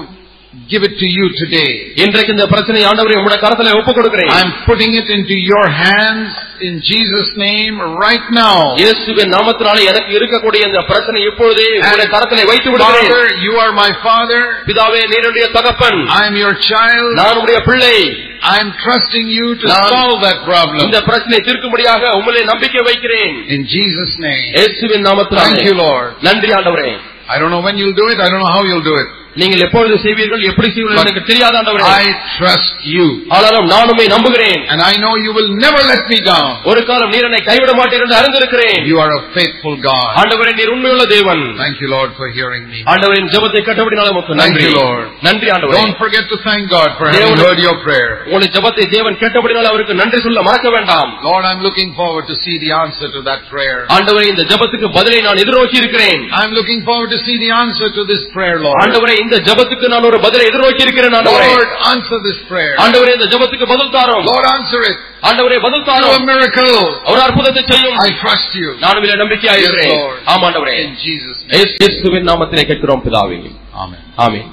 give 0.70 0.82
it 0.86 0.94
to 1.00 1.06
you 1.16 1.26
today. 1.40 1.70
இன்றைக்கு 2.02 2.30
இந்த 2.34 2.44
பிரச்சனை 2.50 2.80
ஆண்டவரை 2.88 3.14
உங்களுடைய 3.18 3.38
கரத்துல 3.44 3.70
ஒப்புக் 3.78 3.96
கொடுக்கிறேன் 3.98 4.28
I'm 4.34 4.50
putting 4.68 4.92
it 5.00 5.08
into 5.16 5.36
your 5.52 5.64
hands 5.80 6.28
in 6.68 6.74
Jesus' 6.90 7.30
name 7.44 7.74
right 8.04 8.26
now. 8.38 8.54
இயேசுவின் 8.82 9.32
நாமத்தினாலே 9.36 9.82
எனக்கு 9.92 10.12
இருக்கக்கூடிய 10.18 10.60
இந்த 10.68 10.80
பிரச்சனை 10.90 11.20
இப்பொழுதே 11.30 11.66
உங்களுடைய 11.78 12.08
கரத்திலே 12.14 12.44
வைத்து 12.50 12.68
விடுகிறேன் 12.72 13.08
Father, 13.08 13.24
you 13.46 13.54
are 13.64 13.72
my 13.82 13.90
father. 14.06 14.42
பிதாவே 14.68 15.00
நீருடைய 15.14 15.46
தகப்பன் 15.56 15.98
I 16.20 16.24
am 16.30 16.36
your 16.44 16.54
child. 16.70 17.08
நான் 17.22 17.40
உடைய 17.42 17.58
பிள்ளை 17.68 17.96
I 18.52 18.56
am 18.64 18.70
trusting 18.84 19.26
you 19.38 19.48
to 19.62 19.66
நான் 19.72 19.90
solve 19.96 20.16
that 20.26 20.38
problem. 20.50 20.80
இந்த 20.86 21.00
பிரச்சனை 21.08 21.40
தீர்க்கும்படியாக 21.48 22.12
உங்களை 22.20 22.44
நம்பிக்கை 22.52 22.84
வைக்கிறேன் 22.90 23.34
In 23.56 23.64
Jesus' 23.74 24.14
name. 24.28 24.46
இயேசுவின் 24.58 25.04
நாமத்தினாலே 25.08 25.48
Thank 25.48 25.66
you, 25.70 25.76
Lord. 25.84 26.08
நன்றி 26.28 26.52
ஆண்டவரே 26.58 26.92
I 27.29 27.37
don't 27.37 27.51
know 27.51 27.61
when 27.61 27.77
you'll 27.77 27.93
do 27.93 28.09
it. 28.09 28.17
I 28.19 28.27
don't 28.29 28.41
know 28.41 28.51
how 28.51 28.63
you'll 28.65 28.83
do 28.83 28.95
it. 28.97 29.07
நீங்கள் 29.40 29.62
எப்பொழுது 29.64 29.94
செய்வீர்கள் 30.02 30.42
எப்படி 30.48 30.68
செய்வீர்கள் 30.74 31.00
எனக்கு 31.02 31.22
தெரியாத 31.28 31.54
ஆண்டவரே 31.60 31.86
I 31.94 32.04
trust 32.34 32.74
you. 32.90 33.06
ஆனாலும் 33.36 33.66
நான் 33.72 33.90
உம்மை 33.92 34.04
நம்புகிறேன் 34.12 34.60
And 34.72 34.80
I 34.90 34.94
know 35.02 35.12
you 35.24 35.32
will 35.38 35.48
never 35.64 35.80
let 35.92 36.02
me 36.12 36.18
down. 36.28 36.50
ஒரு 36.70 36.80
காலம் 36.90 37.10
நீர் 37.14 37.26
என்னை 37.28 37.40
கைவிட 37.48 37.72
மாட்டீர் 37.78 38.04
என்று 38.04 38.16
அறிந்திருக்கிறேன் 38.18 38.76
You 38.90 38.98
are 39.04 39.12
a 39.16 39.22
faithful 39.36 39.74
God. 39.88 40.10
ஆண்டவரே 40.20 40.52
நீர் 40.60 40.72
உண்மையுள்ள 40.74 41.06
தேவன் 41.14 41.42
Thank 41.62 41.80
you, 41.84 41.88
Lord, 41.96 42.12
for 42.20 42.28
hearing 42.36 42.64
me. 42.74 42.78
ஆண்டவரின் 42.92 43.30
ஜெபத்தை 43.34 43.62
கேட்டபடினால 43.70 44.12
உமக்கு 44.14 44.32
Thank 44.34 44.54
நன்றி 44.54 44.68
you, 44.68 44.76
Lord. 44.82 45.02
நன்றி 45.28 45.48
ஆண்டவரே 45.54 45.80
Don't 45.80 45.98
forget 46.04 46.24
to 46.34 46.38
thank 46.46 46.62
God 46.76 46.88
for 47.00 47.06
having 47.08 47.26
Devan- 47.26 47.42
heard 47.44 47.60
your 47.66 47.76
prayer. 47.86 48.12
உங்களுடைய 48.28 48.52
ஜெபத்தை 48.58 48.86
தேவன் 48.94 49.18
கேட்டபடினால 49.24 49.72
அவருக்கு 49.72 49.98
நன்றி 50.02 50.20
சொல்ல 50.28 50.46
மறக்க 50.50 50.70
வேண்டாம் 50.76 51.10
Lord, 51.28 51.44
I'm 51.50 51.62
looking 51.68 51.90
forward 52.00 52.26
to 52.32 52.38
see 52.44 52.56
the 52.64 52.72
answer 52.78 53.10
to 53.16 53.22
that 53.30 53.42
prayer. 53.52 53.76
ஆண்டவரே 53.98 54.28
இந்த 54.34 54.46
ஜெபத்துக்கு 54.52 54.90
பதிலை 55.00 55.20
நான் 55.28 55.42
எதிர்நோக்கி 55.44 55.78
இருக்கிறேன் 55.82 56.22
I'm 56.42 56.54
looking 56.60 56.80
forward 56.88 57.10
to 57.16 57.20
see 57.26 57.38
the 57.44 57.52
answer 57.62 57.90
to 57.98 58.04
this 58.14 58.24
prayer, 58.36 58.56
Lord. 58.60 58.80
ஆண்டவரே 58.86 59.20
இந்த 59.29 59.39
ஜெபத்துக்கு 59.47 59.87
நான் 59.93 60.07
ஒரு 60.09 60.17
பதிலை 60.25 60.43
எதிர்நோக்கி 60.49 60.83
இருக்கிறேன் 60.85 61.15
Lord, 61.29 61.69
answer 61.91 62.19
this 62.27 62.39
prayer. 62.49 62.73
ஆண்டவரே 62.83 63.13
இந்த 63.17 63.27
ஜெபத்துக்கு 63.33 63.67
பதில் 63.73 63.93
தாரும் 63.97 64.23
Lord, 64.29 64.45
answer 64.55 64.81
it. 64.91 64.97
ஆண்டவரே 65.29 65.57
பதில் 65.65 65.77
Do 65.79 65.85
a 65.85 65.89
தாரும் 65.91 66.27
miracle. 66.29 66.73
ஒரு 67.11 67.19
அற்புதத்தை 67.25 67.63
செய்யும் 67.71 67.97
I 68.05 68.11
trust 68.21 68.51
you. 68.61 68.69
நானும் 68.85 69.03
இதில் 69.05 69.21
நம்பிக்கையா 69.23 69.55
இருக்கிறேன் 69.57 69.91
Yes, 69.91 69.99
Lord. 69.99 70.19
ஆமா 70.33 70.45
ஆண்டவரே 70.49 70.75
In 70.83 70.93
Jesus' 71.05 71.39
name. 71.43 71.75
இயேசுவின் 71.81 72.29
நாமத்திலே 72.31 72.65
கேட்கிறோம் 72.71 73.03
பிதாவே 73.07 73.39
Amen. 73.83 74.01
ஆமென் 74.25 74.47